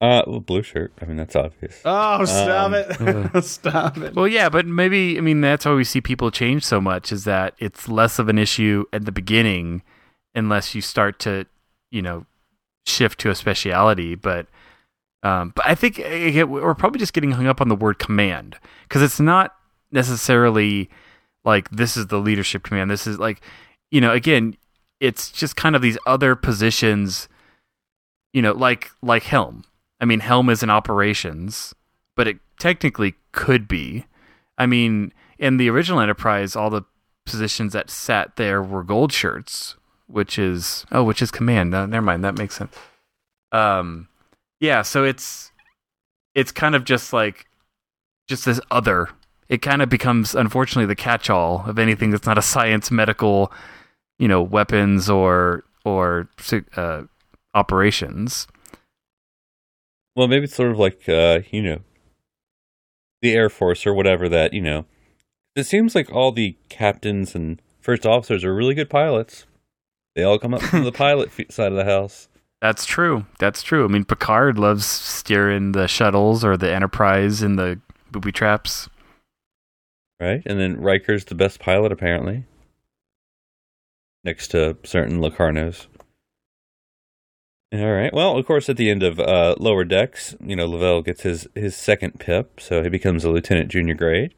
[0.00, 0.92] Uh, well, blue shirt.
[1.00, 1.80] I mean, that's obvious.
[1.84, 3.42] Oh, stop Um, it!
[3.44, 4.14] stop it!
[4.16, 7.22] Well, yeah, but maybe I mean that's why we see people change so much is
[7.24, 9.82] that it's less of an issue at the beginning,
[10.34, 11.46] unless you start to,
[11.92, 12.26] you know,
[12.86, 14.14] shift to a speciality.
[14.14, 14.46] But
[15.22, 18.56] Um, but I think again, we're probably just getting hung up on the word command
[18.82, 19.54] because it's not
[19.92, 20.90] necessarily
[21.44, 22.90] like this is the leadership command.
[22.90, 23.40] This is like,
[23.90, 24.56] you know, again,
[25.00, 27.28] it's just kind of these other positions,
[28.32, 29.64] you know, like like Helm.
[30.00, 31.74] I mean, Helm is in operations,
[32.16, 34.06] but it technically could be.
[34.58, 36.82] I mean, in the original Enterprise, all the
[37.24, 39.76] positions that sat there were gold shirts,
[40.12, 41.70] which is oh, which is command.
[41.70, 42.74] Never mind, that makes sense.
[43.50, 44.08] Um,
[44.60, 45.50] yeah, so it's
[46.34, 47.46] it's kind of just like
[48.28, 49.08] just this other.
[49.48, 53.52] It kind of becomes, unfortunately, the catch-all of anything that's not a science, medical,
[54.18, 56.28] you know, weapons or or
[56.76, 57.02] uh,
[57.54, 58.46] operations.
[60.14, 61.80] Well, maybe it's sort of like uh, you know,
[63.20, 64.86] the Air Force or whatever that you know.
[65.54, 69.44] It seems like all the captains and first officers are really good pilots.
[70.14, 72.28] They all come up from the pilot side of the house.
[72.60, 73.26] That's true.
[73.38, 73.84] That's true.
[73.84, 78.88] I mean, Picard loves steering the shuttles or the Enterprise in the booby traps.
[80.20, 82.44] Right, and then Riker's the best pilot apparently,
[84.22, 85.86] next to certain Locarnos.
[87.74, 88.12] All right.
[88.12, 91.48] Well, of course, at the end of uh, Lower Decks, you know, Lavelle gets his
[91.56, 94.32] his second pip, so he becomes a lieutenant junior grade,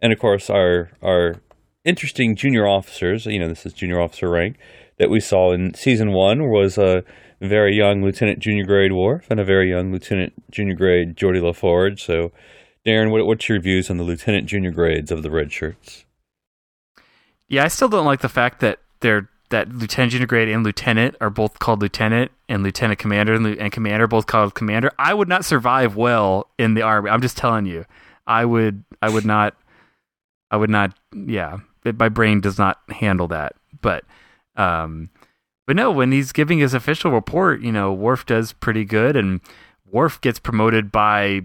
[0.00, 1.36] and of course, our our
[1.84, 3.26] interesting junior officers.
[3.26, 4.56] You know, this is junior officer rank
[4.98, 7.04] that we saw in season one was a
[7.40, 12.00] very young Lieutenant Junior Grade Worf and a very young Lieutenant Junior Grade Geordi LaForge.
[12.00, 12.32] So,
[12.84, 16.04] Darren, what, what's your views on the Lieutenant Junior grades of the red shirts?
[17.48, 21.16] Yeah, I still don't like the fact that they're that Lieutenant Junior Grade and Lieutenant
[21.22, 24.92] are both called Lieutenant, and Lieutenant Commander and, and Commander both called Commander.
[24.98, 27.10] I would not survive well in the army.
[27.10, 27.84] I'm just telling you,
[28.26, 28.84] I would.
[29.00, 29.54] I would not.
[30.50, 30.98] I would not.
[31.14, 33.54] Yeah, my brain does not handle that.
[33.80, 34.04] But
[34.58, 35.08] um,
[35.66, 39.40] but no, when he's giving his official report, you know, Worf does pretty good, and
[39.90, 41.42] Worf gets promoted by,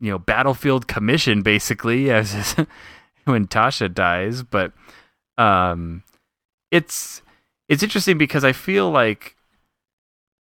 [0.00, 2.66] you know, battlefield commission basically as his,
[3.24, 4.42] when Tasha dies.
[4.42, 4.72] But
[5.38, 6.02] um,
[6.70, 7.22] it's
[7.68, 9.36] it's interesting because I feel like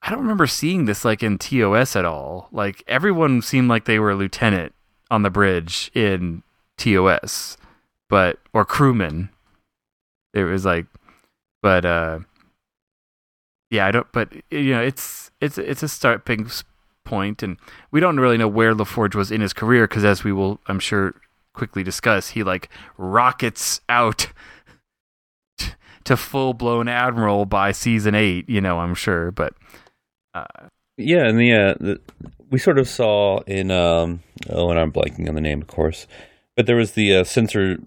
[0.02, 2.48] I don't remember seeing this like in TOS at all.
[2.52, 4.74] Like everyone seemed like they were a lieutenant
[5.10, 6.42] on the bridge in
[6.76, 7.56] TOS,
[8.08, 9.30] but or crewman.
[10.34, 10.86] It was like
[11.62, 12.18] but uh,
[13.70, 14.06] yeah, I don't.
[14.12, 16.50] But you know, it's it's it's a starting
[17.04, 17.56] point, and
[17.90, 20.78] we don't really know where LaForge was in his career because, as we will, I'm
[20.78, 21.14] sure,
[21.54, 24.28] quickly discuss, he like rockets out
[26.04, 28.48] to full blown admiral by season eight.
[28.48, 29.54] You know, I'm sure, but
[30.34, 30.44] uh,
[30.96, 32.00] yeah, and the, uh, the
[32.50, 36.06] we sort of saw in um oh, and I'm blanking on the name, of course,
[36.56, 37.78] but there was the uh, sensor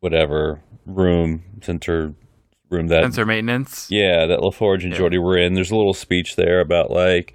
[0.00, 2.14] whatever room sensor
[2.72, 3.86] room that sensor maintenance.
[3.90, 4.98] Yeah, that LaForge and yeah.
[4.98, 5.54] Geordi were in.
[5.54, 7.34] There's a little speech there about like,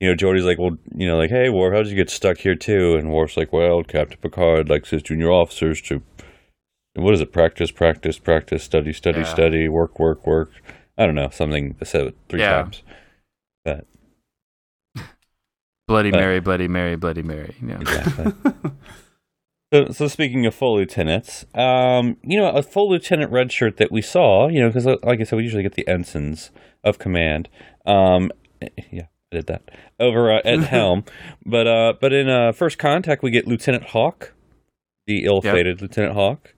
[0.00, 2.38] you know, Geordi's like, well, you know, like, hey, Worf, how did you get stuck
[2.38, 2.96] here too?
[2.96, 6.02] And Worf's like, well, Captain Picard likes his junior officers to,
[6.94, 7.32] what is it?
[7.32, 9.24] Practice, practice, practice, study, study, yeah.
[9.24, 10.50] study, work, work, work.
[10.96, 12.62] I don't know, something I said it three yeah.
[12.62, 12.82] times.
[13.64, 13.86] But
[15.86, 17.54] Bloody Mary, Bloody Mary, Bloody Mary.
[17.62, 17.80] Yeah.
[17.80, 18.32] Exactly.
[19.72, 23.92] So, so speaking of full lieutenants, um, you know, a full lieutenant red shirt that
[23.92, 26.50] we saw, you know, because like I said, we usually get the ensigns
[26.82, 27.48] of command.
[27.86, 28.32] Um,
[28.90, 31.04] yeah, I did that over uh, at Helm,
[31.46, 34.34] but uh, but in uh, First Contact, we get Lieutenant Hawk,
[35.06, 35.82] the ill-fated yep.
[35.82, 36.54] Lieutenant Hawk.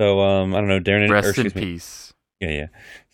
[0.00, 1.10] So, um, I don't know, Darren.
[1.10, 1.52] Rest or, in me.
[1.52, 2.14] peace.
[2.40, 2.66] Yeah, yeah.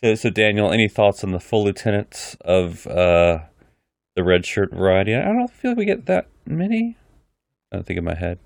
[0.02, 3.40] So, so Daniel, any thoughts on the full lieutenants of uh,
[4.14, 5.14] the red shirt variety?
[5.14, 6.96] I don't feel like we get that many.
[7.72, 8.38] I don't think in my head.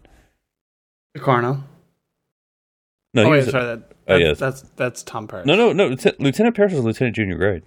[1.18, 1.62] Picarno.
[3.14, 3.64] No, oh, wait, sorry.
[3.64, 4.38] That, oh, yes.
[4.38, 5.46] that's that's Tom Paris.
[5.46, 5.96] No, no, no.
[6.18, 7.62] Lieutenant Paris is Lieutenant Junior grade.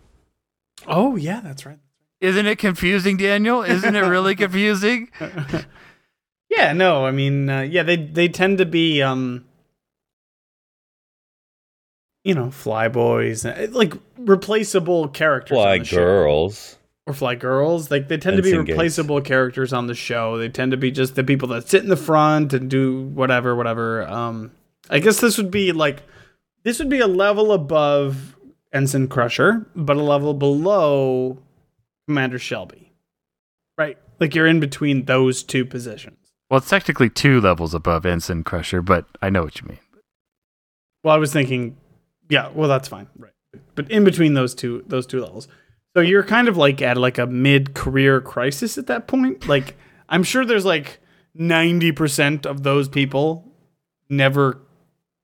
[0.87, 1.79] Oh yeah, that's right.
[2.19, 3.63] Isn't it confusing, Daniel?
[3.63, 5.09] Isn't it really confusing?
[6.49, 7.05] yeah, no.
[7.05, 9.45] I mean, uh, yeah, they they tend to be, um,
[12.23, 15.55] you know, flyboys, uh, like replaceable characters.
[15.55, 16.77] Fly girls
[17.07, 17.91] or fly girls.
[17.91, 20.37] Like they tend to be replaceable characters on the show.
[20.37, 23.55] They tend to be just the people that sit in the front and do whatever,
[23.55, 24.07] whatever.
[24.07, 24.51] Um,
[24.89, 26.03] I guess this would be like
[26.63, 28.35] this would be a level above
[28.73, 31.37] Ensign Crusher, but a level below
[32.07, 32.93] Commander Shelby.
[33.77, 33.97] Right?
[34.19, 36.17] Like you're in between those two positions.
[36.49, 39.79] Well, it's technically two levels above Ensign Crusher, but I know what you mean.
[41.03, 41.77] Well, I was thinking,
[42.29, 43.31] yeah, well, that's fine, right?
[43.73, 45.47] But in between those two, those two levels,
[45.95, 49.47] so you're kind of like at like a mid-career crisis at that point.
[49.47, 49.75] Like
[50.09, 50.99] I'm sure there's like
[51.37, 53.47] 90% of those people
[54.09, 54.61] never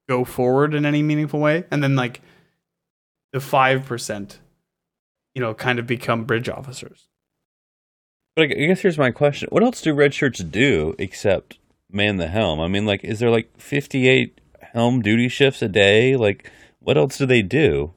[0.08, 2.22] go forward in any meaningful way and then like
[3.34, 4.38] the 5%
[5.38, 7.10] you know kind of become bridge officers.
[8.36, 11.60] But I guess here's my question: What else do red shirts do except
[11.92, 12.60] man the helm?
[12.60, 16.16] I mean, like, is there like 58 helm duty shifts a day?
[16.16, 17.94] Like, what else do they do?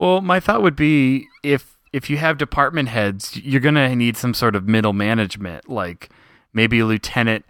[0.00, 4.32] Well, my thought would be if if you have department heads, you're gonna need some
[4.32, 6.08] sort of middle management, like
[6.54, 7.44] maybe a lieutenant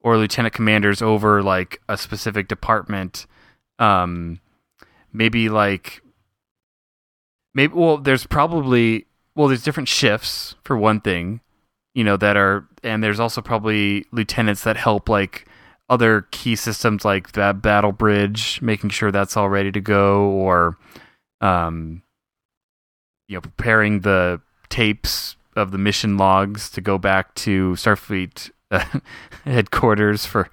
[0.00, 3.26] or lieutenant commanders over like a specific department.
[3.78, 4.40] Um,
[5.12, 6.02] maybe like
[7.54, 11.40] maybe well, there's probably well, there's different shifts for one thing,
[11.94, 15.46] you know, that are and there's also probably lieutenants that help like
[15.88, 20.76] other key systems like that battle bridge, making sure that's all ready to go, or
[21.42, 22.02] um,
[23.28, 28.84] you know, preparing the tapes of the mission logs to go back to Starfleet uh,
[29.44, 30.48] headquarters for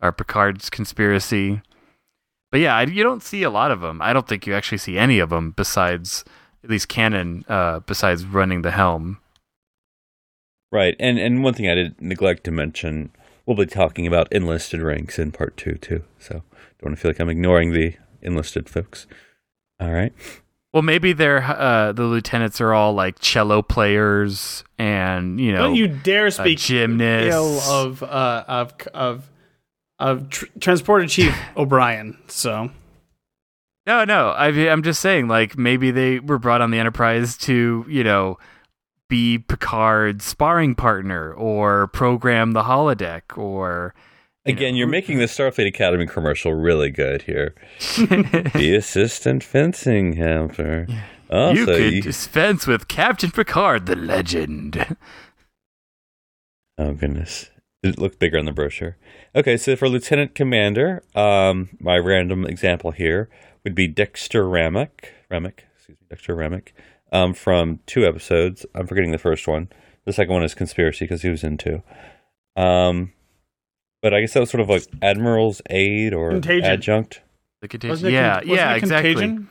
[0.00, 1.62] our Picard's conspiracy.
[2.50, 4.02] But yeah, I, you don't see a lot of them.
[4.02, 6.24] I don't think you actually see any of them besides,
[6.62, 9.18] at least canon, uh, besides running the helm.
[10.70, 13.10] Right, and and one thing I did neglect to mention,
[13.44, 16.04] we'll be talking about enlisted ranks in part two too.
[16.18, 16.42] So
[16.82, 19.06] don't feel like I'm ignoring the enlisted folks.
[19.82, 20.12] All right.
[20.72, 25.74] Well, maybe they're uh, the lieutenants are all like cello players, and you know, Don't
[25.74, 27.34] you dare speak gymnasts.
[27.34, 29.30] ill of uh, of of
[29.98, 32.16] of tr- Transporter Chief O'Brien.
[32.28, 32.70] So
[33.86, 34.30] No, no.
[34.30, 38.38] I, I'm just saying, like, maybe they were brought on the Enterprise to, you know,
[39.08, 43.94] be Picard's sparring partner or program the holodeck or.
[44.44, 47.54] You Again, you're making the Starfleet Academy commercial really good here.
[47.98, 50.86] the assistant fencing helper.
[51.30, 54.96] Also, you could you- dispense with Captain Picard, the legend.
[56.78, 57.50] Oh goodness.
[57.82, 58.96] It looked bigger on the brochure.
[59.34, 63.28] Okay, so for Lieutenant Commander, um, my random example here
[63.64, 65.10] would be Dexter Remmick.
[65.30, 66.68] Remmick, excuse me, Dexter Remmick,
[67.12, 68.64] um, from two episodes.
[68.74, 69.68] I'm forgetting the first one.
[70.04, 71.82] The second one is Conspiracy because he was in two.
[72.56, 73.12] Um,
[74.02, 76.64] but I guess that was sort of like Admiral's aide or Contagion.
[76.70, 77.20] adjunct.
[77.60, 77.90] The contagion.
[77.90, 79.14] wasn't yeah, con- wasn't yeah, exactly.
[79.14, 79.48] Contagion?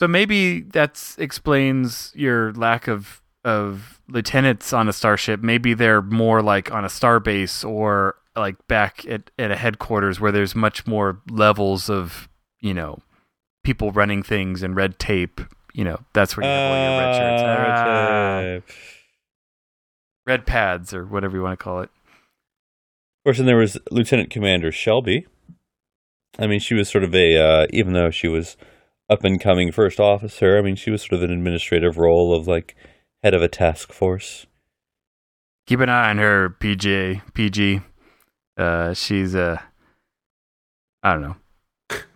[0.00, 5.40] So maybe that explains your lack of of lieutenants on a starship.
[5.42, 10.30] Maybe they're more like on a starbase or like back at, at a headquarters where
[10.32, 12.28] there's much more levels of
[12.60, 13.00] you know
[13.64, 15.40] people running things and red tape.
[15.74, 17.42] You know that's where you have all your red shirts,
[18.68, 18.74] Ah, Ah,
[20.26, 21.90] red pads or whatever you want to call it.
[23.20, 25.26] Of course, and there was Lieutenant Commander Shelby.
[26.38, 28.56] I mean, she was sort of a, uh, even though she was
[29.10, 32.46] up and coming first officer, I mean, she was sort of an administrative role of
[32.48, 32.74] like
[33.22, 34.46] head of a task force.
[35.66, 37.82] Keep an eye on her, PJ, PG.
[38.56, 39.58] Uh, she's uh,
[41.02, 41.36] I don't know,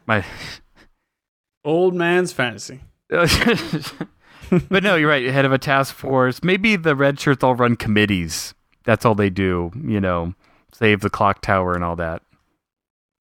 [0.07, 0.24] my.
[1.66, 2.80] Old man's fantasy.
[3.09, 5.24] but no, you're right.
[5.26, 6.42] Head of a task force.
[6.42, 8.52] Maybe the red shirts all run committees.
[8.84, 9.70] That's all they do.
[9.82, 10.34] You know,
[10.75, 12.22] save the clock tower and all that.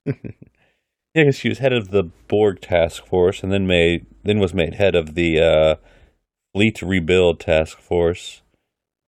[1.15, 4.51] Yeah, because she was head of the Borg task force, and then made then was
[4.51, 5.75] made head of the uh,
[6.55, 8.41] fleet rebuild task force.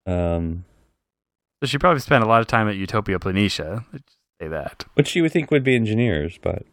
[0.07, 0.67] Um,
[1.63, 3.87] So she probably spent a lot of time at Utopia Planitia.
[3.91, 4.85] Let's say that.
[4.93, 6.67] which you would think would be engineers, but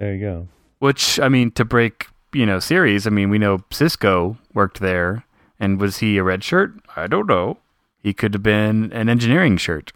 [0.00, 0.48] there you go.
[0.80, 3.06] Which I mean, to break you know series.
[3.06, 5.24] I mean, we know Sisko worked there,
[5.60, 6.72] and was he a red shirt?
[6.96, 7.58] I don't know.
[8.02, 9.92] He could have been an engineering shirt,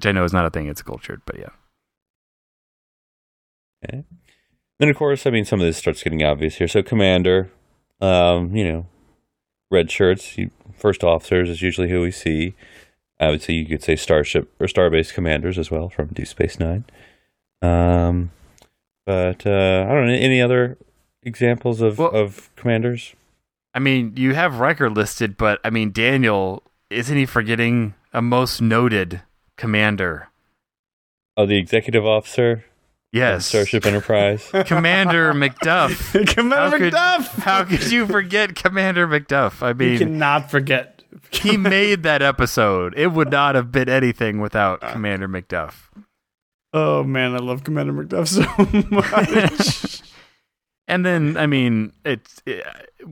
[0.00, 0.66] which I know is not a thing.
[0.66, 1.50] It's gold but yeah.
[3.84, 4.02] Okay.
[4.78, 6.68] Then, of course, I mean, some of this starts getting obvious here.
[6.68, 7.50] So, commander,
[8.00, 8.86] um, you know,
[9.70, 12.54] red shirts, you, first officers is usually who we see.
[13.18, 16.58] I would say you could say starship or starbase commanders as well from Deep Space
[16.58, 16.86] Nine.
[17.60, 18.30] Um,
[19.04, 20.78] but uh, I don't know any other
[21.22, 23.14] examples of Well- of commanders.
[23.74, 28.62] I mean, you have Riker listed, but I mean, Daniel, isn't he forgetting a most
[28.62, 29.20] noted
[29.60, 30.28] commander?
[31.36, 32.62] Oh, the executive officer, of
[33.12, 33.46] Yes.
[33.46, 34.48] Starship Enterprise.
[34.66, 36.12] Commander McDuff.
[36.34, 37.26] Commander How could- McDuff.
[37.42, 39.62] How could you forget Commander McDuff?
[39.62, 41.02] I mean, you mean, cannot forget.
[41.32, 42.94] he made that episode.
[42.96, 44.92] It would not have been anything without ah.
[44.92, 45.88] Commander McDuff.
[46.72, 50.02] Oh man, I love Commander McDuff so much.
[50.86, 52.64] And then, I mean, it's it,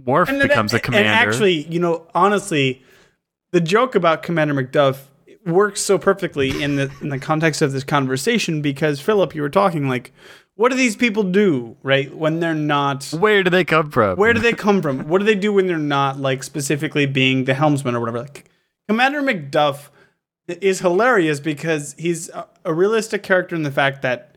[0.04, 1.08] Worf And then- becomes a commander.
[1.08, 2.82] And actually, you know, honestly,
[3.50, 4.98] the joke about Commander McDuff
[5.46, 9.48] works so perfectly in the in the context of this conversation because Philip, you were
[9.48, 10.12] talking like,
[10.54, 12.14] what do these people do, right?
[12.14, 14.16] When they're not where do they come from?
[14.16, 14.98] where do they come from?
[15.08, 18.20] What do they do when they're not like specifically being the helmsman or whatever?
[18.20, 18.50] Like
[18.88, 19.90] Commander McDuff
[20.48, 24.34] is hilarious because he's a, a realistic character in the fact that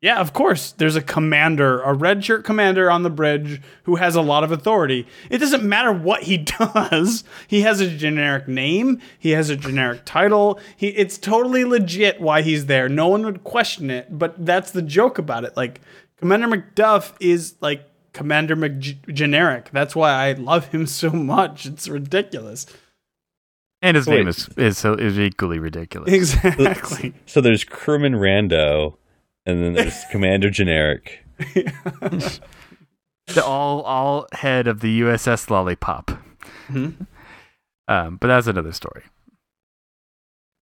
[0.00, 0.72] Yeah, of course.
[0.72, 4.52] There's a commander, a red shirt commander on the bridge who has a lot of
[4.52, 5.08] authority.
[5.28, 7.24] It doesn't matter what he does.
[7.48, 10.60] He has a generic name, he has a generic title.
[10.76, 12.88] He it's totally legit why he's there.
[12.88, 15.56] No one would question it, but that's the joke about it.
[15.56, 15.80] Like
[16.16, 19.70] Commander McDuff is like Commander McGeneric.
[19.70, 21.66] That's why I love him so much.
[21.66, 22.66] It's ridiculous.
[23.80, 24.18] And his Wait.
[24.18, 26.12] name is, is is equally ridiculous.
[26.12, 27.14] Exactly.
[27.26, 28.96] So there's crewman Rando,
[29.48, 31.24] and then there's Commander Generic.
[33.26, 36.10] the all all head of the USS Lollipop.
[36.68, 37.06] Mhm.
[37.86, 39.02] Um, but that's another story.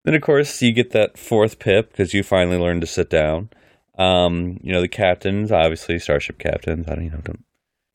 [0.05, 3.51] Then of course you get that fourth pip because you finally learn to sit down.
[3.99, 6.87] Um, you know the captains, obviously starship captains.
[6.89, 7.45] I don't you know don't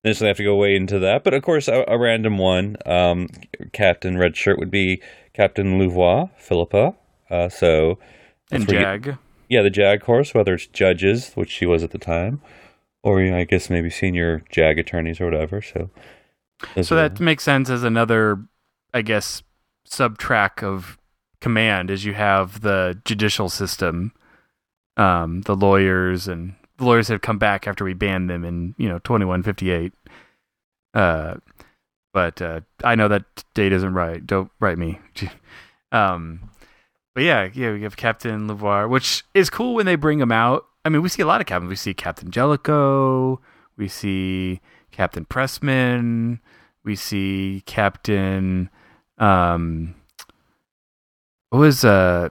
[0.04, 2.76] necessarily have to go way into that, but of course a, a random one.
[2.86, 3.28] Um,
[3.72, 5.02] Captain Red Shirt would be
[5.34, 6.96] Captain Louvois Phillipa.
[7.30, 8.00] Uh, so
[8.52, 9.18] And that's where you- JAG.
[9.52, 12.42] Yeah, the JAG course, whether it's judges, which she was at the time,
[13.04, 15.62] or you know, I guess maybe senior JAG attorneys or whatever.
[15.62, 15.90] So,
[16.82, 18.42] So are- that makes sense as another,
[18.94, 19.44] I guess,
[19.84, 20.98] sub track of
[21.42, 21.92] command.
[21.92, 24.14] Is you have the judicial system,
[24.96, 28.88] um, the lawyers, and the lawyers have come back after we banned them in you
[28.88, 29.92] know twenty one fifty eight.
[30.94, 31.36] Uh,
[32.14, 34.26] but uh, I know that date isn't right.
[34.26, 35.02] Don't write me.
[35.92, 36.50] um,
[37.14, 40.66] but yeah, yeah, we have Captain Louvois, which is cool when they bring him out.
[40.86, 41.70] I mean, we see a lot of captains.
[41.70, 43.40] We see Captain Jellicoe.
[43.78, 46.40] We see Captain Pressman.
[46.84, 48.70] We see Captain.
[49.18, 49.96] Um,
[51.50, 52.30] what was uh,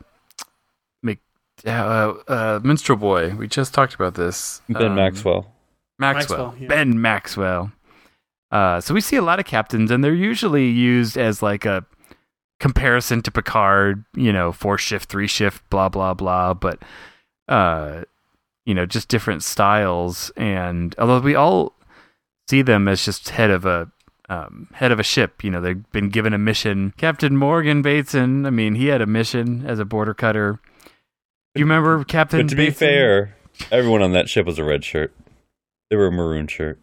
[1.02, 1.18] Mc,
[1.66, 1.68] uh,
[2.26, 3.34] uh, Minstrel Boy?
[3.36, 4.62] We just talked about this.
[4.68, 5.52] Ben Um, Maxwell.
[5.98, 6.54] Maxwell, Maxwell.
[6.62, 6.68] yeah.
[6.68, 7.72] Ben Maxwell.
[8.50, 11.84] Uh, so we see a lot of captains, and they're usually used as like a
[12.60, 14.04] comparison to Picard.
[14.14, 16.54] You know, four shift, three shift, blah blah blah.
[16.54, 16.80] But
[17.48, 18.02] uh,
[18.64, 20.30] you know, just different styles.
[20.36, 21.72] And although we all
[22.48, 23.90] see them as just head of a
[24.28, 26.94] um, head of a ship, you know, they've been given a mission.
[26.96, 28.46] Captain Morgan Bateson.
[28.46, 30.60] I mean, he had a mission as a border cutter.
[31.54, 32.42] Do you remember Captain?
[32.42, 33.34] But to be fair,
[33.72, 35.12] everyone on that ship was a red shirt.
[35.90, 36.78] They were a maroon shirt.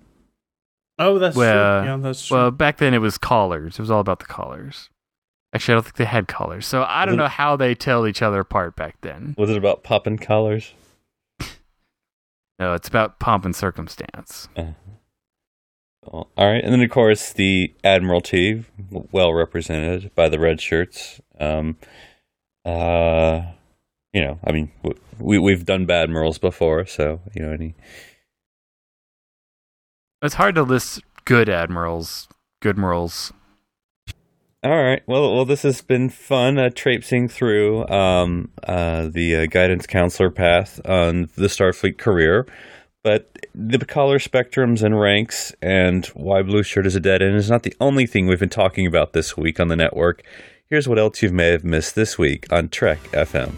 [1.00, 1.90] Oh, that's Well, true.
[1.90, 2.38] Yeah, that's true.
[2.38, 3.76] Well, back then it was collars.
[3.76, 4.90] It was all about the collars.
[5.54, 6.68] Actually, I don't think they had collars.
[6.68, 9.34] So I don't know how they tell each other apart back then.
[9.38, 10.74] Was it about popping collars?
[12.60, 14.50] No, it's about pomp and circumstance.
[14.56, 21.22] Well, All right, and then of course the Admiralty, well represented by the red shirts.
[21.39, 21.78] Um,
[22.66, 23.41] uh,
[24.12, 24.72] you know, I mean,
[25.20, 27.76] we we've done bad admirals before, so you know any.
[30.24, 32.28] It's hard to list good admirals,
[32.62, 33.32] good admirals.
[34.68, 35.01] All right.
[35.07, 40.30] Well, well, this has been fun uh, traipsing through um, uh, the uh, guidance counselor
[40.30, 42.45] path on the Starfleet career.
[43.01, 47.49] But the color spectrums and ranks and why Blue Shirt is a dead end is
[47.49, 50.22] not the only thing we've been talking about this week on the network.
[50.70, 53.53] Here's what else you may have missed this week on Trek FM.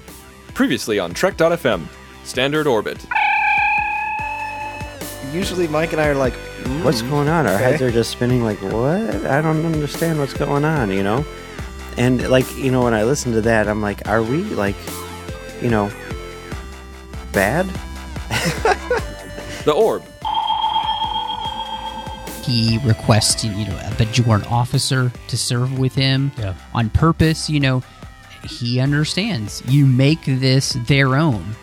[0.53, 1.87] Previously on Trek.fm,
[2.23, 3.03] Standard Orbit.
[5.31, 6.33] Usually Mike and I are like,
[6.83, 7.45] what's mm, going on?
[7.45, 9.25] Our heads are just spinning like, what?
[9.25, 11.23] I don't understand what's going on, you know?
[11.97, 14.75] And like, you know, when I listen to that, I'm like, are we like,
[15.61, 15.91] you know,
[17.33, 17.67] bad?
[19.65, 20.03] The Orb.
[22.43, 26.55] he requests you know uh, a Bajoran officer to serve with him Yeah.
[26.73, 27.49] on purpose.
[27.49, 27.83] You know,
[28.43, 29.61] he understands.
[29.67, 31.55] You make this their own.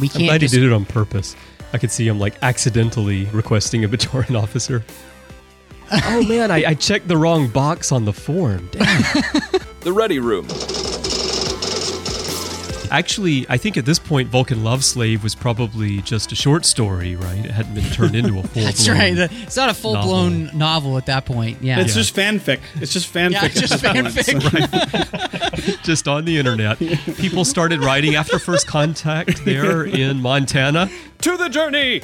[0.00, 1.34] We I'm can't glad just he did it on purpose.
[1.72, 4.84] I could see him like accidentally requesting a Bajoran officer.
[5.92, 8.68] oh man, I, I checked the wrong box on the form.
[8.72, 9.04] Damn.
[9.80, 10.46] The Ready Room.
[12.90, 17.14] Actually, I think at this point, Vulcan Love Slave was probably just a short story,
[17.16, 17.44] right?
[17.44, 18.62] It hadn't been turned into a full.
[18.62, 19.16] That's right.
[19.16, 20.96] It's not a full blown novel.
[20.98, 21.62] at that point.
[21.62, 21.80] Yeah.
[21.80, 22.02] it's Yeah.
[22.02, 22.60] just fanfic.
[22.80, 23.32] It's just fanfic.
[23.32, 24.06] Yeah, at just this point.
[24.08, 25.82] fanfic.
[25.84, 26.78] just on the internet.
[27.16, 30.90] People started writing after first contact there in Montana.
[31.22, 32.02] To the Journey!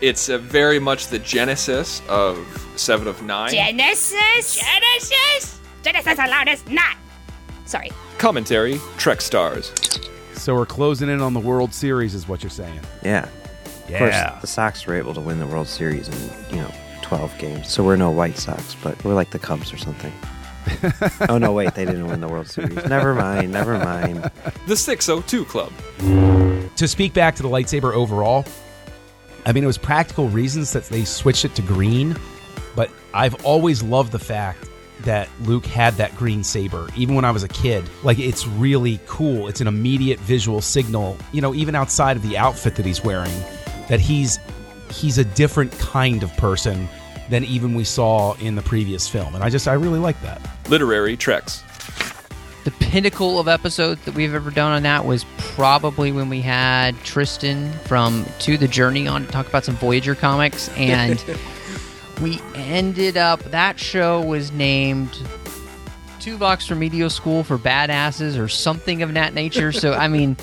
[0.00, 2.36] It's uh, very much the genesis of
[2.76, 3.50] Seven of Nine.
[3.50, 4.60] Genesis?
[4.60, 5.60] Genesis?
[5.82, 6.96] Genesis allowed us not.
[7.64, 7.90] Sorry.
[8.24, 9.70] Commentary, Trek Stars.
[10.32, 12.80] So we're closing in on the World Series, is what you're saying.
[13.02, 13.28] Yeah.
[13.86, 16.72] Of course, the Sox were able to win the World Series in, you know,
[17.02, 17.68] 12 games.
[17.68, 20.10] So we're no White Sox, but we're like the Cubs or something.
[21.28, 22.82] oh, no, wait, they didn't win the World Series.
[22.86, 24.30] Never mind, never mind.
[24.68, 25.70] The 602 Club.
[26.76, 28.46] To speak back to the lightsaber overall,
[29.44, 32.16] I mean, it was practical reasons that they switched it to green,
[32.74, 34.66] but I've always loved the fact
[35.04, 37.84] that Luke had that green saber, even when I was a kid.
[38.02, 39.48] Like, it's really cool.
[39.48, 43.32] It's an immediate visual signal, you know, even outside of the outfit that he's wearing,
[43.88, 44.38] that he's
[44.90, 46.88] he's a different kind of person
[47.28, 49.34] than even we saw in the previous film.
[49.34, 50.40] And I just I really like that.
[50.68, 51.62] Literary Treks.
[52.64, 56.98] The pinnacle of episodes that we've ever done on that was probably when we had
[57.04, 60.70] Tristan from To the Journey on to talk about some Voyager comics.
[60.70, 61.22] And
[62.24, 65.10] we ended up, that show was named
[66.20, 69.72] Two Box Remedial School for Badasses or something of that nature.
[69.72, 70.38] So, I mean,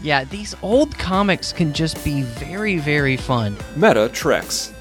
[0.00, 3.56] yeah, these old comics can just be very, very fun.
[3.74, 4.72] Meta Treks.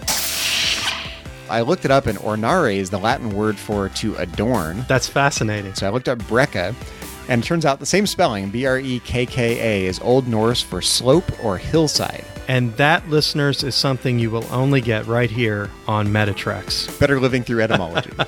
[1.50, 4.86] I looked it up, and ornare is the Latin word for to adorn.
[4.88, 5.74] That's fascinating.
[5.74, 6.76] So I looked up Brekka,
[7.30, 10.28] and it turns out the same spelling, B R E K K A, is Old
[10.28, 12.26] Norse for slope or hillside.
[12.48, 16.88] And that, listeners, is something you will only get right here on Meta Treks.
[16.98, 18.12] Better living through etymology.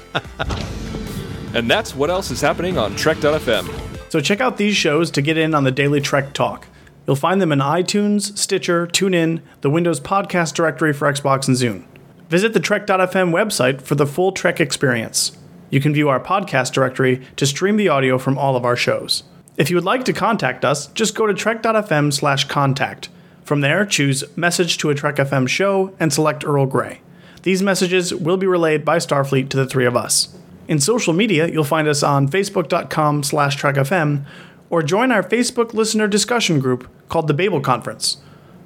[1.56, 4.12] And that's what else is happening on Trek.fm.
[4.12, 6.68] So check out these shows to get in on the daily Trek talk.
[7.08, 11.86] You'll find them in iTunes, Stitcher, TuneIn, the Windows Podcast Directory for Xbox and Zune.
[12.30, 15.38] Visit the Trek.fm website for the full Trek experience.
[15.70, 19.24] You can view our podcast directory to stream the audio from all of our shows.
[19.56, 23.08] If you would like to contact us, just go to trek.fm slash contact.
[23.46, 27.02] From there, choose Message to a Trek FM show and select Earl Grey.
[27.44, 30.36] These messages will be relayed by Starfleet to the three of us.
[30.68, 34.26] In social media, you'll find us on facebook.com slash trekfm
[34.72, 38.18] or join our Facebook listener discussion group called the Babel Conference.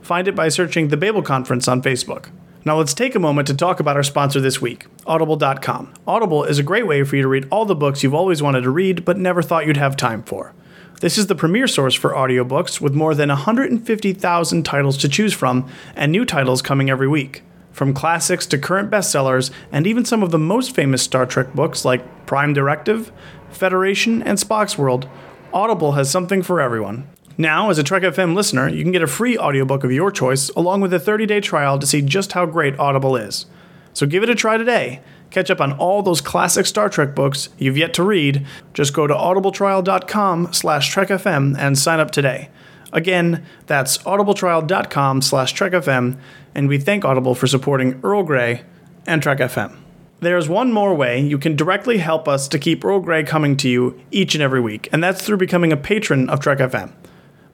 [0.02, 2.30] Find it by searching the Babel Conference on Facebook.
[2.64, 5.94] Now let's take a moment to talk about our sponsor this week, Audible.com.
[6.08, 8.62] Audible is a great way for you to read all the books you've always wanted
[8.62, 10.54] to read but never thought you'd have time for.
[11.00, 15.70] This is the premier source for audiobooks with more than 150,000 titles to choose from
[15.96, 17.42] and new titles coming every week.
[17.72, 21.86] From classics to current bestsellers and even some of the most famous Star Trek books
[21.86, 23.14] like Prime Directive,
[23.50, 25.08] Federation, and Spock's World,
[25.54, 27.08] Audible has something for everyone.
[27.38, 30.50] Now, as a Trek FM listener, you can get a free audiobook of your choice
[30.50, 33.46] along with a 30-day trial to see just how great Audible is.
[33.94, 35.02] So give it a try today.
[35.30, 38.46] Catch up on all those classic Star Trek books you've yet to read.
[38.74, 42.50] Just go to audibletrial.com slash trekfm and sign up today.
[42.92, 46.18] Again, that's audibletrial.com slash trekfm,
[46.56, 48.64] and we thank Audible for supporting Earl Grey
[49.06, 49.78] and Trek FM.
[50.22, 53.70] There's one more way you can directly help us to keep Earl Grey coming to
[53.70, 56.92] you each and every week, and that's through becoming a patron of Trek FM.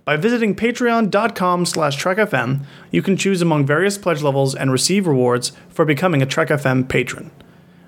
[0.06, 5.52] By visiting patreon.com slash trekfm, you can choose among various pledge levels and receive rewards
[5.68, 7.32] for becoming a Trek FM patron.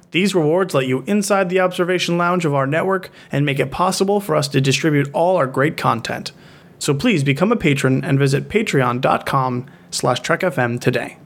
[0.09, 4.19] These rewards let you inside the observation lounge of our network and make it possible
[4.19, 6.31] for us to distribute all our great content.
[6.79, 11.17] So please become a patron and visit patreon.com slash trekfm today.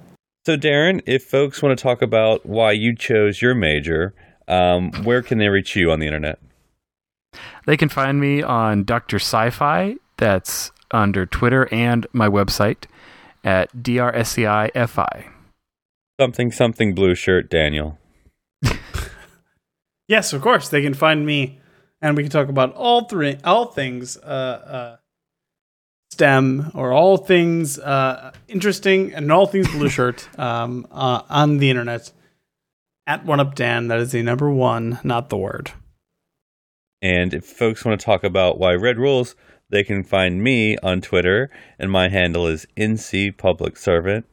[0.46, 4.14] So, Darren, if folks want to talk about why you chose your major,
[4.48, 6.40] um, where can they reach you on the internet?
[7.66, 9.18] They can find me on Dr.
[9.18, 9.96] Sci-Fi.
[10.18, 12.86] That's under Twitter and my website
[13.44, 15.30] at DRSCIFI.
[16.20, 17.98] Something, something blue shirt, Daniel.
[20.12, 20.68] Yes, of course.
[20.68, 21.62] They can find me
[22.02, 24.98] and we can talk about all three all things uh, uh,
[26.12, 31.70] STEM or all things uh, interesting and all things blue shirt um, uh, on the
[31.70, 32.12] internet
[33.08, 33.88] at one up Dan.
[33.88, 35.72] That is the number one, not the word.
[37.02, 39.36] And if folks want to talk about why Red rules,
[39.72, 41.50] they can find me on Twitter,
[41.80, 44.26] and my handle is NC Public Servant.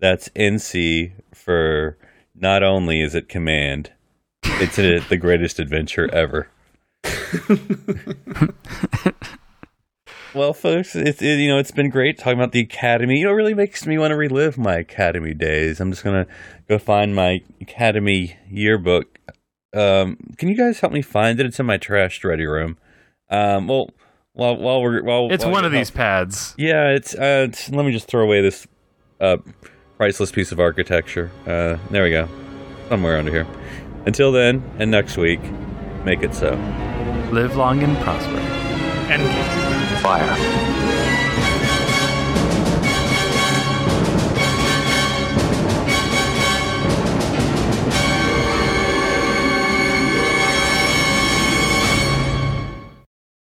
[0.00, 1.96] That's NC for
[2.34, 3.92] not only is it command,
[4.42, 6.48] it's the greatest adventure ever.
[10.34, 13.18] well, folks, it's it, you know it's been great talking about the academy.
[13.18, 15.80] You know, it really makes me want to relive my academy days.
[15.80, 16.26] I'm just gonna
[16.68, 19.18] go find my academy yearbook.
[19.74, 21.46] Um, can you guys help me find it?
[21.46, 22.78] It's in my trash ready room.
[23.28, 23.90] Um, well,
[24.36, 26.54] while while we're while It's while one of these help- pads.
[26.56, 27.68] Yeah, it's, uh, it's.
[27.70, 28.66] Let me just throw away this
[29.20, 29.38] uh,
[29.96, 31.30] priceless piece of architecture.
[31.46, 32.28] Uh, there we go,
[32.88, 33.46] somewhere under here.
[34.06, 35.40] Until then, and next week,
[36.04, 36.52] make it so.
[37.32, 38.38] Live long and prosper.
[39.10, 39.22] And
[40.00, 40.65] Fire.